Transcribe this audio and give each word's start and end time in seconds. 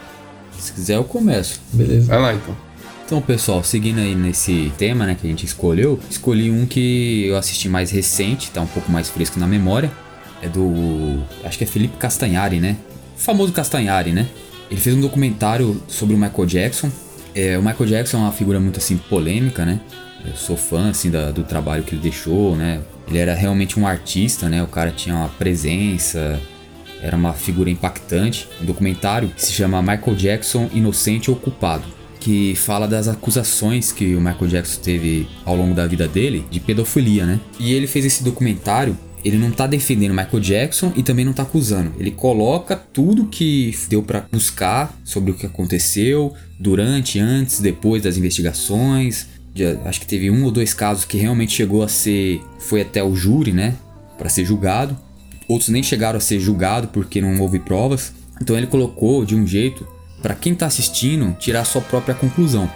Se 0.59 0.73
quiser 0.73 0.97
eu 0.97 1.05
começo. 1.05 1.61
Beleza. 1.73 2.09
Vai 2.09 2.21
lá 2.21 2.35
então. 2.35 2.57
Então, 3.05 3.23
pessoal, 3.23 3.63
seguindo 3.63 4.01
aí 4.01 4.17
nesse 4.17 4.73
tema, 4.77 5.07
né, 5.07 5.15
que 5.15 5.25
a 5.25 5.31
gente 5.31 5.47
escolheu, 5.47 6.01
escolhi 6.11 6.51
um 6.51 6.67
que 6.67 7.25
eu 7.29 7.37
assisti 7.37 7.69
mais 7.69 7.93
recente, 7.93 8.51
tá 8.51 8.61
um 8.61 8.67
pouco 8.67 8.91
mais 8.91 9.09
fresco 9.09 9.39
na 9.39 9.47
memória. 9.47 9.93
É 10.43 10.49
do. 10.49 11.23
Acho 11.45 11.57
que 11.57 11.63
é 11.63 11.69
Felipe 11.69 11.97
Castanhari, 11.99 12.59
né? 12.59 12.77
O 13.17 13.21
famoso 13.21 13.53
Castanhari, 13.53 14.11
né? 14.11 14.27
Ele 14.69 14.81
fez 14.81 14.97
um 14.97 15.01
documentário 15.01 15.81
sobre 15.87 16.17
o 16.17 16.19
Michael 16.19 16.47
Jackson. 16.47 16.91
É, 17.33 17.57
o 17.57 17.63
Michael 17.63 17.87
Jackson 17.87 18.17
é 18.17 18.21
uma 18.23 18.33
figura 18.33 18.59
muito 18.59 18.79
assim 18.79 18.97
polêmica, 18.97 19.65
né? 19.65 19.79
Eu 20.25 20.35
sou 20.35 20.57
fã 20.57 20.91
assim 20.91 21.13
da, 21.13 21.31
do 21.31 21.45
trabalho 21.45 21.85
que 21.85 21.95
ele 21.95 22.03
deixou, 22.03 22.57
né? 22.57 22.81
Ele 23.09 23.19
era 23.19 23.35
realmente 23.35 23.79
um 23.79 23.87
artista, 23.87 24.49
né? 24.49 24.63
O 24.63 24.67
cara 24.67 24.91
tinha 24.91 25.15
uma 25.15 25.29
presença, 25.29 26.41
era 27.01 27.17
uma 27.17 27.33
figura 27.33 27.71
impactante. 27.71 28.49
Um 28.61 28.65
documentário 28.65 29.29
que 29.29 29.45
se 29.45 29.53
chama 29.53 29.81
Michael 29.81 30.17
Jackson 30.17 30.69
Inocente 30.75 31.31
ou 31.31 31.37
Culpado, 31.37 31.85
que 32.19 32.55
fala 32.57 32.89
das 32.89 33.09
acusações 33.09 33.93
que 33.93 34.15
o 34.15 34.21
Michael 34.21 34.49
Jackson 34.49 34.81
teve 34.81 35.29
ao 35.45 35.57
longo 35.57 35.75
da 35.75 35.87
vida 35.87 36.09
dele 36.09 36.45
de 36.51 36.61
pedofilia, 36.61 37.25
né? 37.27 37.41
E 37.61 37.73
ele 37.73 37.87
fez 37.87 38.05
esse 38.05 38.25
documentário 38.25 38.97
ele 39.27 39.39
não 39.39 39.51
tá 39.51 39.67
defendendo 39.67 40.13
Michael 40.13 40.39
Jackson 40.39 40.93
e 40.95 41.03
também 41.03 41.25
não 41.25 41.33
tá 41.33 41.43
acusando. 41.43 41.93
Ele 41.99 42.13
coloca 42.13 42.77
tudo 42.77 43.27
que 43.27 43.77
deu 43.89 44.01
para 44.01 44.25
buscar 44.31 44.97
sobre 45.03 45.33
o 45.33 45.35
que 45.35 45.45
aconteceu 45.45 46.33
durante, 46.61 47.19
antes, 47.19 47.59
depois 47.59 48.05
das 48.05 48.17
investigações, 48.17 49.27
acho 49.85 50.01
que 50.01 50.07
teve 50.07 50.31
um 50.31 50.45
ou 50.45 50.51
dois 50.51 50.75
casos 50.75 51.05
que 51.05 51.17
realmente 51.17 51.53
chegou 51.53 51.83
a 51.83 51.89
ser. 51.89 52.41
Foi 52.59 52.83
até 52.83 53.03
o 53.03 53.15
júri, 53.15 53.53
né? 53.53 53.75
Para 54.19 54.29
ser 54.29 54.45
julgado. 54.45 54.97
Outros 55.49 55.69
nem 55.69 55.83
chegaram 55.83 56.19
a 56.19 56.21
ser 56.21 56.41
julgado 56.41 56.89
porque 56.89 57.21
não 57.21 57.41
houve 57.41 57.59
provas. 57.59 58.13
Então 58.41 58.57
ele 58.57 58.67
colocou 58.67 59.25
de 59.25 59.35
um 59.35 59.47
jeito 59.47 59.87
para 60.21 60.35
quem 60.35 60.55
tá 60.55 60.67
assistindo 60.67 61.37
tirar 61.39 61.65
sua 61.65 61.81
própria 61.81 62.15
conclusão. 62.15 62.71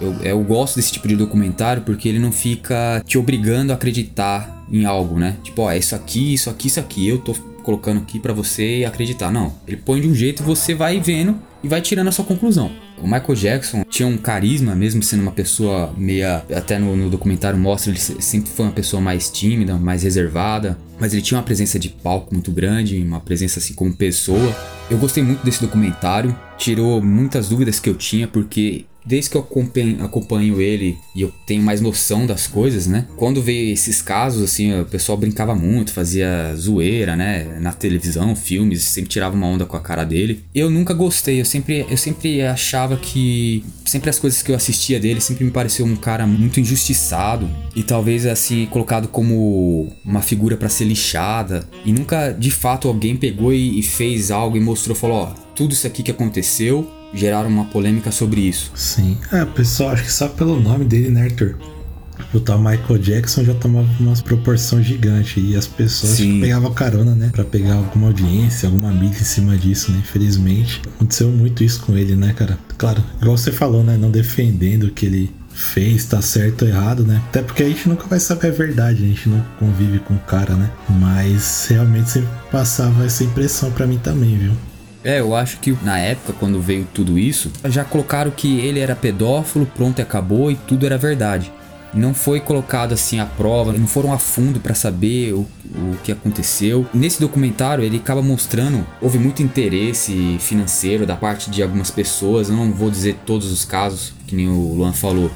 Eu, 0.00 0.12
eu 0.22 0.42
gosto 0.42 0.76
desse 0.76 0.92
tipo 0.92 1.08
de 1.08 1.16
documentário 1.16 1.82
porque 1.82 2.08
ele 2.08 2.18
não 2.18 2.32
fica 2.32 3.02
te 3.06 3.16
obrigando 3.16 3.72
a 3.72 3.76
acreditar 3.76 4.64
em 4.70 4.84
algo, 4.84 5.18
né? 5.18 5.36
Tipo, 5.42 5.62
ó, 5.62 5.70
é 5.70 5.78
isso 5.78 5.94
aqui, 5.94 6.34
isso 6.34 6.50
aqui, 6.50 6.66
isso 6.68 6.80
aqui. 6.80 7.08
Eu 7.08 7.18
tô 7.18 7.34
colocando 7.66 7.98
aqui 7.98 8.20
para 8.20 8.32
você 8.32 8.84
acreditar. 8.86 9.32
Não, 9.32 9.52
ele 9.66 9.76
põe 9.76 10.00
de 10.00 10.06
um 10.06 10.14
jeito 10.14 10.40
e 10.40 10.46
você 10.46 10.72
vai 10.72 11.00
vendo 11.00 11.36
e 11.64 11.68
vai 11.68 11.80
tirando 11.80 12.06
a 12.06 12.12
sua 12.12 12.24
conclusão. 12.24 12.70
O 12.96 13.02
Michael 13.02 13.34
Jackson 13.34 13.84
tinha 13.90 14.06
um 14.06 14.16
carisma, 14.16 14.72
mesmo 14.74 15.02
sendo 15.02 15.22
uma 15.22 15.32
pessoa 15.32 15.92
meia. 15.98 16.44
Até 16.54 16.78
no, 16.78 16.96
no, 16.96 17.10
documentário 17.10 17.58
mostra, 17.58 17.90
ele 17.90 17.98
sempre 17.98 18.50
foi 18.50 18.66
uma 18.66 18.72
pessoa 18.72 19.02
mais 19.02 19.28
tímida, 19.28 19.74
mais 19.74 20.04
reservada. 20.04 20.78
Mas 20.98 21.12
ele 21.12 21.20
tinha 21.20 21.36
uma 21.36 21.44
presença 21.44 21.76
de 21.76 21.88
palco 21.88 22.32
muito 22.32 22.52
grande, 22.52 23.02
uma 23.02 23.20
presença 23.20 23.58
assim 23.58 23.74
como 23.74 23.92
pessoa. 23.92 24.56
Eu 24.88 24.96
gostei 24.96 25.22
muito 25.22 25.44
desse 25.44 25.60
documentário, 25.60 26.34
tirou 26.56 27.02
muitas 27.02 27.48
dúvidas 27.48 27.80
que 27.80 27.90
eu 27.90 27.96
tinha, 27.96 28.28
porque 28.28 28.86
desde 29.06 29.30
que 29.30 29.36
eu 29.36 29.40
acompanho, 29.40 30.04
acompanho, 30.04 30.60
ele 30.60 30.98
e 31.14 31.22
eu 31.22 31.32
tenho 31.46 31.62
mais 31.62 31.80
noção 31.80 32.26
das 32.26 32.46
coisas, 32.46 32.86
né? 32.86 33.06
Quando 33.16 33.40
veio 33.40 33.72
esses 33.72 34.02
casos, 34.02 34.42
assim, 34.42 34.78
o 34.80 34.84
pessoal 34.84 35.16
brincava 35.16 35.54
muito, 35.54 35.92
fazia 35.92 36.54
zoeira, 36.56 37.14
né? 37.14 37.58
Na 37.60 37.72
televisão, 37.72 38.34
filmes, 38.34 38.82
sempre 38.82 39.08
tirava 39.08 39.36
uma 39.36 39.46
onda 39.46 39.64
com 39.64 39.76
a 39.76 39.80
cara 39.80 40.04
dele. 40.04 40.44
Eu 40.54 40.68
nunca 40.68 40.92
gostei, 40.92 41.40
eu 41.40 41.44
sempre, 41.44 41.86
eu 41.88 41.96
sempre 41.96 42.42
achava 42.42 42.96
que. 42.96 43.64
Sempre 43.84 44.10
as 44.10 44.18
coisas 44.18 44.42
que 44.42 44.50
eu 44.50 44.56
assistia 44.56 44.98
dele 44.98 45.20
sempre 45.20 45.44
me 45.44 45.50
pareceu 45.50 45.86
um 45.86 45.94
cara 45.94 46.26
muito 46.26 46.58
injustiçado 46.58 47.48
e 47.74 47.84
talvez 47.84 48.26
assim, 48.26 48.66
colocado 48.66 49.06
como 49.06 49.92
uma 50.04 50.20
figura 50.20 50.56
para 50.56 50.68
ser 50.68 50.84
lixada. 50.84 51.68
E 51.84 51.92
nunca 51.92 52.32
de 52.32 52.50
fato 52.50 52.88
alguém 52.88 53.16
pegou 53.16 53.52
e, 53.52 53.78
e 53.78 53.82
fez 53.82 54.32
algo 54.32 54.56
e 54.56 54.60
mostrou, 54.60 54.96
falou: 54.96 55.16
ó, 55.18 55.26
tudo 55.54 55.72
isso 55.72 55.86
aqui 55.86 56.02
que 56.02 56.10
aconteceu 56.10 56.90
geraram 57.14 57.48
uma 57.48 57.64
polêmica 57.66 58.10
sobre 58.10 58.40
isso. 58.40 58.70
Sim. 58.74 59.18
É, 59.32 59.44
pessoal, 59.44 59.90
acho 59.90 60.04
que 60.04 60.12
só 60.12 60.28
pelo 60.28 60.60
nome 60.60 60.84
dele, 60.84 61.10
né, 61.10 61.24
Arthur? 61.24 61.56
O 62.32 62.40
tal 62.40 62.58
Michael 62.58 62.98
Jackson 62.98 63.44
já 63.44 63.54
tomava 63.54 63.88
umas 64.00 64.22
proporções 64.22 64.86
gigantes 64.86 65.34
e 65.36 65.54
as 65.54 65.66
pessoas 65.66 66.18
pegavam 66.18 66.72
carona, 66.72 67.14
né? 67.14 67.28
Pra 67.30 67.44
pegar 67.44 67.74
alguma 67.74 68.08
audiência, 68.08 68.68
alguma 68.68 68.90
mídia 68.90 69.20
em 69.20 69.24
cima 69.24 69.56
disso, 69.56 69.92
né? 69.92 69.98
Infelizmente. 69.98 70.80
Aconteceu 70.96 71.30
muito 71.30 71.62
isso 71.62 71.80
com 71.80 71.96
ele, 71.96 72.16
né, 72.16 72.32
cara? 72.32 72.58
Claro, 72.78 73.02
igual 73.20 73.36
você 73.36 73.52
falou, 73.52 73.84
né? 73.84 73.96
Não 73.96 74.10
defendendo 74.10 74.84
o 74.84 74.90
que 74.90 75.06
ele 75.06 75.34
fez, 75.56 76.04
tá 76.04 76.20
certo 76.20 76.62
ou 76.62 76.68
errado, 76.68 77.04
né? 77.04 77.22
Até 77.28 77.42
porque 77.42 77.62
a 77.62 77.68
gente 77.68 77.88
nunca 77.88 78.06
vai 78.06 78.20
saber 78.20 78.48
a 78.48 78.52
verdade, 78.52 79.04
a 79.04 79.06
gente 79.06 79.28
não 79.28 79.44
convive 79.58 79.98
com 80.00 80.14
o 80.14 80.18
cara, 80.18 80.54
né? 80.54 80.70
Mas 80.88 81.66
realmente 81.70 82.10
você 82.10 82.24
passava 82.50 83.04
essa 83.04 83.24
impressão 83.24 83.70
para 83.70 83.86
mim 83.86 83.98
também, 83.98 84.36
viu? 84.36 84.52
É, 85.06 85.20
eu 85.20 85.36
acho 85.36 85.58
que 85.58 85.70
na 85.84 86.00
época, 86.00 86.32
quando 86.32 86.60
veio 86.60 86.84
tudo 86.92 87.16
isso, 87.16 87.52
já 87.66 87.84
colocaram 87.84 88.28
que 88.32 88.58
ele 88.58 88.80
era 88.80 88.96
pedófilo, 88.96 89.64
pronto, 89.64 90.02
acabou 90.02 90.50
e 90.50 90.56
tudo 90.56 90.84
era 90.84 90.98
verdade. 90.98 91.52
Não 91.94 92.12
foi 92.12 92.40
colocado 92.40 92.92
assim 92.92 93.20
à 93.20 93.24
prova, 93.24 93.72
não 93.72 93.86
foram 93.86 94.12
a 94.12 94.18
fundo 94.18 94.58
para 94.58 94.74
saber 94.74 95.32
o, 95.32 95.46
o 95.64 95.96
que 96.02 96.10
aconteceu. 96.10 96.84
Nesse 96.92 97.20
documentário, 97.20 97.84
ele 97.84 97.98
acaba 97.98 98.20
mostrando, 98.20 98.84
houve 99.00 99.16
muito 99.16 99.44
interesse 99.44 100.38
financeiro 100.40 101.06
da 101.06 101.14
parte 101.14 101.52
de 101.52 101.62
algumas 101.62 101.88
pessoas. 101.88 102.48
Eu 102.48 102.56
não 102.56 102.72
vou 102.72 102.90
dizer 102.90 103.16
todos 103.24 103.52
os 103.52 103.64
casos, 103.64 104.12
que 104.26 104.34
nem 104.34 104.48
o 104.48 104.74
Luan 104.74 104.92
falou. 104.92 105.30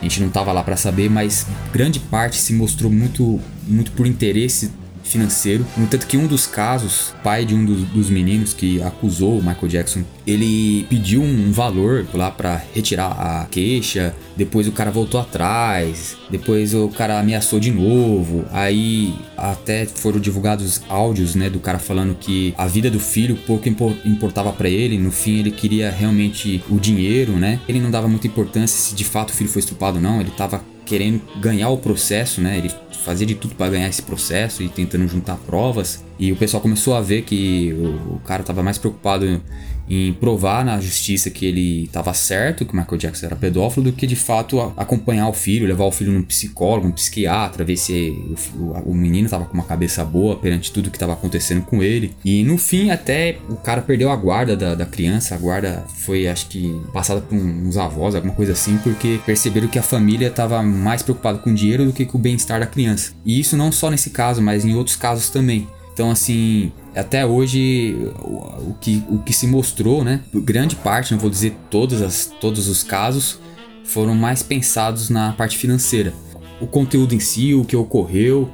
A 0.00 0.04
gente 0.04 0.20
não 0.20 0.28
estava 0.28 0.52
lá 0.52 0.62
para 0.62 0.76
saber, 0.76 1.10
mas 1.10 1.48
grande 1.72 1.98
parte 1.98 2.36
se 2.36 2.52
mostrou 2.52 2.92
muito, 2.92 3.40
muito 3.66 3.90
por 3.90 4.06
interesse 4.06 4.70
financeiro. 5.06 5.66
No 5.76 5.86
tanto 5.86 6.06
que 6.06 6.16
um 6.16 6.26
dos 6.26 6.46
casos, 6.46 7.14
pai 7.22 7.44
de 7.44 7.54
um 7.54 7.64
dos, 7.64 7.82
dos 7.84 8.10
meninos 8.10 8.52
que 8.52 8.82
acusou 8.82 9.38
o 9.38 9.42
Michael 9.42 9.68
Jackson, 9.68 10.02
ele 10.26 10.84
pediu 10.90 11.22
um 11.22 11.52
valor 11.52 12.06
lá 12.12 12.30
para 12.30 12.60
retirar 12.74 13.12
a 13.12 13.46
queixa. 13.46 14.14
Depois 14.36 14.66
o 14.66 14.72
cara 14.72 14.90
voltou 14.90 15.20
atrás. 15.20 16.16
Depois 16.28 16.74
o 16.74 16.88
cara 16.88 17.20
ameaçou 17.20 17.60
de 17.60 17.70
novo. 17.70 18.44
Aí 18.50 19.14
até 19.36 19.86
foram 19.86 20.18
divulgados 20.18 20.82
áudios, 20.88 21.34
né, 21.34 21.48
do 21.48 21.60
cara 21.60 21.78
falando 21.78 22.14
que 22.14 22.52
a 22.58 22.66
vida 22.66 22.90
do 22.90 22.98
filho 22.98 23.36
pouco 23.46 23.68
importava 23.68 24.52
para 24.52 24.68
ele. 24.68 24.98
No 24.98 25.12
fim 25.12 25.38
ele 25.38 25.50
queria 25.50 25.90
realmente 25.90 26.62
o 26.68 26.78
dinheiro, 26.78 27.32
né? 27.32 27.60
Ele 27.68 27.80
não 27.80 27.90
dava 27.90 28.08
muita 28.08 28.26
importância 28.26 28.76
se 28.76 28.94
de 28.94 29.04
fato 29.04 29.30
o 29.30 29.32
filho 29.32 29.50
foi 29.50 29.60
estuprado 29.60 29.96
ou 29.96 30.02
não. 30.02 30.20
Ele 30.20 30.30
tava 30.30 30.62
querendo 30.86 31.20
ganhar 31.40 31.68
o 31.68 31.76
processo, 31.76 32.40
né? 32.40 32.56
Ele 32.56 32.70
fazia 33.04 33.26
de 33.26 33.34
tudo 33.34 33.54
para 33.54 33.70
ganhar 33.70 33.88
esse 33.88 34.02
processo 34.02 34.62
e 34.62 34.68
tentando 34.68 35.06
juntar 35.06 35.36
provas. 35.36 36.02
E 36.18 36.32
o 36.32 36.36
pessoal 36.36 36.62
começou 36.62 36.94
a 36.94 37.00
ver 37.00 37.22
que 37.22 37.72
o, 37.74 38.14
o 38.14 38.20
cara 38.24 38.42
tava 38.42 38.62
mais 38.62 38.78
preocupado 38.78 39.42
em 39.88 40.12
provar 40.12 40.64
na 40.64 40.80
justiça 40.80 41.30
que 41.30 41.46
ele 41.46 41.84
estava 41.84 42.12
certo, 42.12 42.64
que 42.64 42.72
o 42.72 42.76
Michael 42.76 42.98
Jackson 42.98 43.26
era 43.26 43.36
pedófilo, 43.36 43.90
do 43.90 43.92
que 43.92 44.06
de 44.06 44.16
fato 44.16 44.60
acompanhar 44.76 45.28
o 45.28 45.32
filho, 45.32 45.66
levar 45.66 45.84
o 45.84 45.92
filho 45.92 46.12
num 46.12 46.22
psicólogo, 46.22 46.88
um 46.88 46.92
psiquiatra, 46.92 47.64
ver 47.64 47.76
se 47.76 48.10
o, 48.54 48.90
o 48.90 48.94
menino 48.94 49.26
estava 49.26 49.44
com 49.44 49.54
uma 49.54 49.64
cabeça 49.64 50.04
boa 50.04 50.36
perante 50.36 50.72
tudo 50.72 50.90
que 50.90 50.96
estava 50.96 51.12
acontecendo 51.12 51.62
com 51.62 51.82
ele. 51.82 52.14
E 52.24 52.42
no 52.42 52.58
fim, 52.58 52.90
até 52.90 53.38
o 53.48 53.56
cara 53.56 53.82
perdeu 53.82 54.10
a 54.10 54.16
guarda 54.16 54.56
da, 54.56 54.74
da 54.74 54.86
criança, 54.86 55.34
a 55.34 55.38
guarda 55.38 55.84
foi, 55.88 56.26
acho 56.26 56.48
que, 56.48 56.74
passada 56.92 57.20
por 57.20 57.36
uns 57.36 57.76
avós, 57.76 58.14
alguma 58.14 58.34
coisa 58.34 58.52
assim, 58.52 58.78
porque 58.78 59.20
perceberam 59.24 59.68
que 59.68 59.78
a 59.78 59.82
família 59.82 60.28
estava 60.28 60.62
mais 60.62 61.02
preocupada 61.02 61.38
com 61.38 61.50
o 61.50 61.54
dinheiro 61.54 61.84
do 61.84 61.92
que 61.92 62.04
com 62.04 62.18
o 62.18 62.20
bem-estar 62.20 62.60
da 62.60 62.66
criança. 62.66 63.12
E 63.24 63.38
isso 63.38 63.56
não 63.56 63.70
só 63.70 63.90
nesse 63.90 64.10
caso, 64.10 64.42
mas 64.42 64.64
em 64.64 64.74
outros 64.74 64.96
casos 64.96 65.30
também. 65.30 65.66
Então, 65.92 66.10
assim, 66.10 66.70
até 66.96 67.26
hoje, 67.26 67.94
o, 68.20 68.70
o, 68.70 68.76
que, 68.80 69.04
o 69.08 69.18
que 69.18 69.32
se 69.32 69.46
mostrou, 69.46 70.02
né? 70.02 70.20
Grande 70.34 70.74
parte, 70.76 71.12
não 71.12 71.18
vou 71.18 71.30
dizer 71.30 71.54
todas 71.70 72.00
as, 72.02 72.32
todos 72.40 72.68
os 72.68 72.82
casos, 72.82 73.38
foram 73.84 74.14
mais 74.14 74.42
pensados 74.42 75.10
na 75.10 75.32
parte 75.32 75.56
financeira. 75.56 76.12
O 76.60 76.66
conteúdo 76.66 77.14
em 77.14 77.20
si, 77.20 77.54
o 77.54 77.64
que 77.64 77.76
ocorreu, 77.76 78.50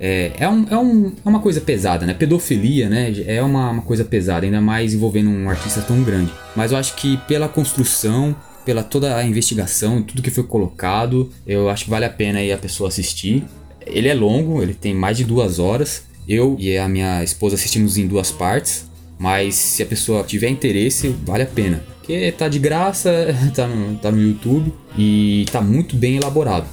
é, 0.00 0.32
é, 0.38 0.48
um, 0.48 0.66
é, 0.68 0.76
um, 0.76 1.12
é 1.24 1.28
uma 1.28 1.40
coisa 1.40 1.60
pesada, 1.60 2.04
né? 2.04 2.14
Pedofilia, 2.14 2.88
né? 2.88 3.12
É 3.26 3.42
uma, 3.42 3.70
uma 3.70 3.82
coisa 3.82 4.04
pesada, 4.04 4.44
ainda 4.44 4.60
mais 4.60 4.92
envolvendo 4.92 5.30
um 5.30 5.48
artista 5.48 5.80
tão 5.80 6.02
grande. 6.02 6.32
Mas 6.56 6.72
eu 6.72 6.78
acho 6.78 6.96
que 6.96 7.16
pela 7.28 7.48
construção, 7.48 8.34
pela 8.64 8.82
toda 8.82 9.16
a 9.16 9.24
investigação, 9.24 10.02
tudo 10.02 10.20
que 10.20 10.30
foi 10.30 10.44
colocado, 10.44 11.30
eu 11.46 11.70
acho 11.70 11.84
que 11.84 11.90
vale 11.90 12.04
a 12.04 12.10
pena 12.10 12.40
aí 12.40 12.52
a 12.52 12.58
pessoa 12.58 12.88
assistir. 12.88 13.44
Ele 13.86 14.08
é 14.08 14.14
longo, 14.14 14.62
ele 14.62 14.74
tem 14.74 14.94
mais 14.94 15.16
de 15.16 15.24
duas 15.24 15.58
horas. 15.58 16.04
Eu 16.28 16.56
e 16.58 16.76
a 16.78 16.88
minha 16.88 17.22
esposa 17.22 17.54
assistimos 17.54 17.98
em 17.98 18.06
duas 18.06 18.30
partes, 18.30 18.88
mas 19.18 19.54
se 19.54 19.82
a 19.82 19.86
pessoa 19.86 20.22
tiver 20.22 20.48
interesse, 20.48 21.14
vale 21.24 21.42
a 21.42 21.46
pena. 21.46 21.84
Porque 21.98 22.32
tá 22.32 22.48
de 22.48 22.58
graça, 22.58 23.10
tá 23.54 23.66
no, 23.66 23.96
tá 23.96 24.10
no 24.10 24.20
YouTube 24.20 24.72
e 24.96 25.44
tá 25.50 25.60
muito 25.60 25.96
bem 25.96 26.16
elaborado. 26.16 26.66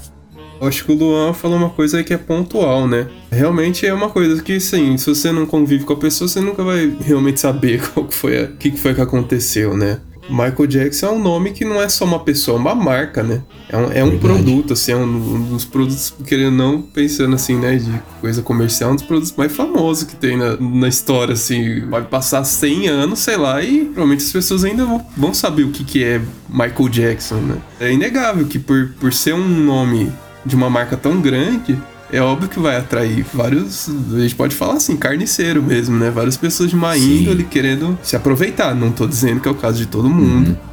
Acho 0.61 0.85
que 0.85 0.91
o 0.91 0.95
Luan 0.95 1.33
falou 1.33 1.57
uma 1.57 1.71
coisa 1.71 2.03
que 2.03 2.13
é 2.13 2.17
pontual, 2.17 2.87
né? 2.87 3.07
Realmente 3.31 3.85
é 3.87 3.91
uma 3.91 4.09
coisa 4.09 4.43
que, 4.43 4.59
sim, 4.59 4.95
se 4.95 5.07
você 5.07 5.31
não 5.31 5.47
convive 5.47 5.85
com 5.85 5.93
a 5.93 5.97
pessoa, 5.97 6.27
você 6.27 6.39
nunca 6.39 6.63
vai 6.63 6.95
realmente 7.01 7.39
saber 7.39 7.81
qual 7.89 8.05
que 8.05 8.13
foi, 8.13 8.43
o 8.43 8.55
que 8.57 8.71
foi 8.71 8.93
que 8.93 9.01
aconteceu, 9.01 9.75
né? 9.75 9.99
Michael 10.29 10.67
Jackson 10.67 11.07
é 11.07 11.11
um 11.11 11.19
nome 11.19 11.51
que 11.51 11.65
não 11.65 11.81
é 11.81 11.89
só 11.89 12.05
uma 12.05 12.19
pessoa, 12.19 12.57
é 12.57 12.61
uma 12.61 12.75
marca, 12.75 13.23
né? 13.23 13.41
É 13.69 13.77
um, 13.77 13.91
é 13.91 14.03
um 14.03 14.17
produto, 14.17 14.73
assim, 14.73 14.91
é 14.91 14.95
um, 14.95 15.03
um, 15.03 15.43
dos 15.53 15.65
produtos, 15.65 16.13
querendo 16.25 16.55
não, 16.55 16.81
pensando 16.81 17.35
assim, 17.35 17.55
né, 17.55 17.77
de 17.77 17.91
coisa 18.19 18.41
comercial, 18.41 18.91
um 18.91 18.95
dos 18.95 19.03
produtos 19.03 19.33
mais 19.35 19.51
famosos 19.51 20.03
que 20.03 20.15
tem 20.15 20.37
na, 20.37 20.57
na 20.57 20.87
história, 20.87 21.33
assim. 21.33 21.81
Vai 21.89 22.03
passar 22.03 22.43
100 22.43 22.87
anos, 22.87 23.19
sei 23.19 23.37
lá, 23.37 23.61
e 23.61 23.85
provavelmente 23.85 24.23
as 24.23 24.31
pessoas 24.31 24.63
ainda 24.63 24.85
vão, 24.85 25.05
vão 25.17 25.33
saber 25.33 25.63
o 25.63 25.71
que, 25.71 25.83
que 25.83 26.03
é 26.03 26.21
Michael 26.49 26.89
Jackson, 26.89 27.35
né? 27.35 27.57
É 27.79 27.91
inegável 27.91 28.45
que 28.45 28.59
por, 28.59 28.89
por 28.99 29.13
ser 29.13 29.33
um 29.33 29.47
nome 29.47 30.11
de 30.45 30.55
uma 30.55 30.69
marca 30.69 30.97
tão 30.97 31.21
grande, 31.21 31.77
é 32.11 32.21
óbvio 32.21 32.49
que 32.49 32.59
vai 32.59 32.77
atrair 32.77 33.25
vários, 33.33 33.89
a 34.13 34.19
gente 34.19 34.35
pode 34.35 34.55
falar 34.55 34.73
assim, 34.73 34.97
carniceiro 34.97 35.63
mesmo, 35.63 35.97
né? 35.97 36.11
Várias 36.11 36.35
pessoas 36.35 36.69
de 36.69 36.75
má 36.75 36.93
Sim. 36.93 37.21
índole 37.21 37.43
querendo 37.43 37.97
se 38.03 38.15
aproveitar. 38.15 38.75
Não 38.75 38.91
tô 38.91 39.07
dizendo 39.07 39.39
que 39.39 39.47
é 39.47 39.51
o 39.51 39.55
caso 39.55 39.77
de 39.77 39.85
todo 39.85 40.09
mundo. 40.09 40.49
Uhum. 40.49 40.71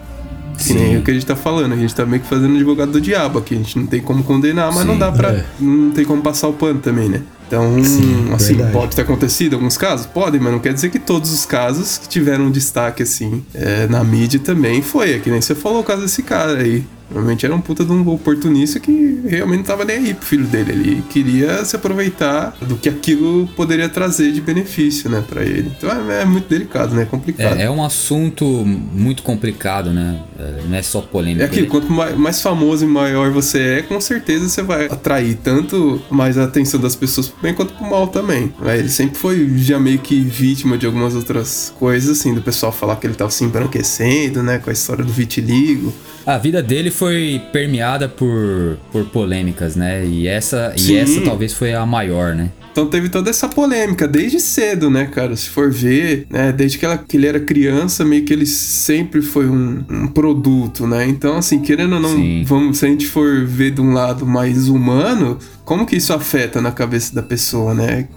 Que 0.56 0.64
Sim. 0.64 0.74
nem 0.74 0.96
o 0.96 1.02
que 1.02 1.10
a 1.12 1.14
gente 1.14 1.24
tá 1.24 1.36
falando, 1.36 1.72
a 1.72 1.76
gente 1.76 1.94
tá 1.94 2.04
meio 2.04 2.20
que 2.20 2.28
fazendo 2.28 2.56
advogado 2.56 2.90
do 2.90 3.00
diabo 3.00 3.38
aqui. 3.38 3.54
A 3.54 3.58
gente 3.58 3.78
não 3.78 3.86
tem 3.86 4.00
como 4.00 4.24
condenar, 4.24 4.72
mas 4.72 4.82
Sim, 4.82 4.88
não 4.88 4.98
dá 4.98 5.12
pra. 5.12 5.28
É. 5.30 5.44
Não 5.60 5.92
tem 5.92 6.04
como 6.04 6.20
passar 6.20 6.48
o 6.48 6.52
pano 6.52 6.80
também, 6.80 7.08
né? 7.08 7.22
Então, 7.46 7.82
Sim, 7.82 8.28
assim, 8.34 8.54
verdade. 8.54 8.72
pode 8.72 8.96
ter 8.96 9.02
acontecido 9.02 9.54
alguns 9.54 9.78
casos? 9.78 10.04
Podem, 10.04 10.40
mas 10.40 10.52
não 10.52 10.58
quer 10.58 10.74
dizer 10.74 10.90
que 10.90 10.98
todos 10.98 11.32
os 11.32 11.46
casos 11.46 11.96
que 11.96 12.08
tiveram 12.08 12.50
destaque, 12.50 13.02
assim, 13.02 13.42
é, 13.54 13.86
na 13.86 14.02
mídia 14.02 14.40
também 14.40 14.82
foi. 14.82 15.14
É 15.14 15.18
que 15.18 15.30
nem 15.30 15.40
você 15.40 15.54
falou 15.54 15.80
o 15.80 15.84
caso 15.84 16.02
desse 16.02 16.22
cara 16.22 16.58
aí. 16.58 16.84
Provavelmente 17.08 17.46
era 17.46 17.54
um 17.54 17.60
puta 17.60 17.84
de 17.84 17.92
um 17.92 18.06
oportunista 18.08 18.78
que 18.78 19.22
realmente 19.26 19.58
não 19.58 19.64
tava 19.64 19.84
nem 19.84 19.96
aí 19.96 20.14
pro 20.14 20.26
filho 20.26 20.44
dele. 20.44 20.72
Ele 20.72 21.02
queria 21.08 21.64
se 21.64 21.74
aproveitar 21.74 22.54
do 22.60 22.76
que 22.76 22.88
aquilo 22.88 23.48
poderia 23.56 23.88
trazer 23.88 24.30
de 24.32 24.40
benefício, 24.40 25.08
né, 25.08 25.24
para 25.26 25.42
ele. 25.42 25.72
Então 25.76 25.90
é, 25.90 26.22
é, 26.22 26.24
muito 26.24 26.48
delicado, 26.48 26.94
né? 26.94 27.02
É 27.02 27.04
complicado. 27.06 27.58
É, 27.58 27.64
é, 27.64 27.70
um 27.70 27.82
assunto 27.82 28.44
muito 28.44 29.22
complicado, 29.22 29.90
né? 29.90 30.20
É, 30.38 30.62
não 30.68 30.76
é 30.76 30.82
só 30.82 31.00
polêmico. 31.00 31.42
É 31.42 31.46
aquilo, 31.46 31.66
né? 31.66 31.70
quanto 31.70 31.90
mais, 31.90 32.16
mais, 32.16 32.42
famoso 32.42 32.84
e 32.84 32.88
maior 32.88 33.30
você 33.30 33.78
é, 33.78 33.82
com 33.82 34.00
certeza 34.00 34.48
você 34.48 34.62
vai 34.62 34.86
atrair 34.86 35.36
tanto 35.42 36.00
mais 36.10 36.36
a 36.36 36.44
atenção 36.44 36.78
das 36.78 36.94
pessoas 36.94 37.28
pro 37.28 37.42
bem 37.42 37.54
quanto 37.54 37.72
pro 37.72 37.88
mal 37.88 38.06
também. 38.08 38.52
Ele 38.64 38.88
sempre 38.88 39.18
foi 39.18 39.48
já 39.58 39.78
meio 39.78 39.98
que 39.98 40.20
vítima 40.20 40.76
de 40.76 40.86
algumas 40.86 41.14
outras 41.14 41.72
coisas, 41.78 42.18
assim, 42.18 42.34
do 42.34 42.42
pessoal 42.42 42.70
falar 42.72 42.96
que 42.96 43.06
ele 43.06 43.14
tava 43.14 43.30
se 43.30 43.44
embranquecendo, 43.44 44.42
né, 44.42 44.58
com 44.58 44.70
a 44.70 44.72
história 44.72 45.04
do 45.04 45.12
vitiligo. 45.12 45.92
A 46.26 46.36
vida 46.36 46.62
dele 46.62 46.90
foi 46.98 47.40
permeada 47.52 48.08
por, 48.08 48.76
por 48.90 49.04
polêmicas, 49.06 49.76
né? 49.76 50.04
E 50.04 50.26
essa, 50.26 50.74
e 50.76 50.96
essa 50.96 51.20
talvez 51.20 51.54
foi 51.54 51.72
a 51.72 51.86
maior, 51.86 52.34
né? 52.34 52.50
Então 52.72 52.86
teve 52.86 53.08
toda 53.08 53.30
essa 53.30 53.48
polêmica 53.48 54.06
desde 54.06 54.38
cedo, 54.38 54.90
né, 54.90 55.06
cara? 55.06 55.34
Se 55.34 55.48
for 55.48 55.70
ver, 55.70 56.26
né, 56.30 56.52
desde 56.52 56.78
que, 56.78 56.84
ela, 56.84 56.96
que 56.98 57.16
ele 57.16 57.26
era 57.26 57.40
criança, 57.40 58.04
meio 58.04 58.24
que 58.24 58.32
ele 58.32 58.46
sempre 58.46 59.20
foi 59.22 59.48
um, 59.48 59.84
um 59.88 60.06
produto, 60.08 60.86
né? 60.86 61.06
Então, 61.06 61.36
assim, 61.38 61.60
querendo 61.60 61.94
ou 61.94 62.00
não, 62.00 62.44
vamos, 62.44 62.78
se 62.78 62.86
a 62.86 62.88
gente 62.88 63.06
for 63.06 63.44
ver 63.44 63.72
de 63.72 63.80
um 63.80 63.92
lado 63.92 64.24
mais 64.26 64.68
humano, 64.68 65.38
como 65.68 65.84
que 65.84 65.96
isso 65.96 66.14
afeta 66.14 66.62
na 66.62 66.72
cabeça 66.72 67.14
da 67.14 67.22
pessoa, 67.22 67.74
né? 67.74 68.08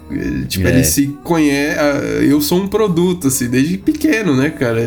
Tipo, 0.47 0.67
é. 0.67 0.69
ele 0.69 0.85
se 0.85 1.07
conhece. 1.21 1.77
Eu 2.21 2.39
sou 2.39 2.61
um 2.61 2.67
produto, 2.69 3.27
assim, 3.27 3.49
desde 3.49 3.77
pequeno, 3.77 4.33
né, 4.33 4.49
cara? 4.49 4.79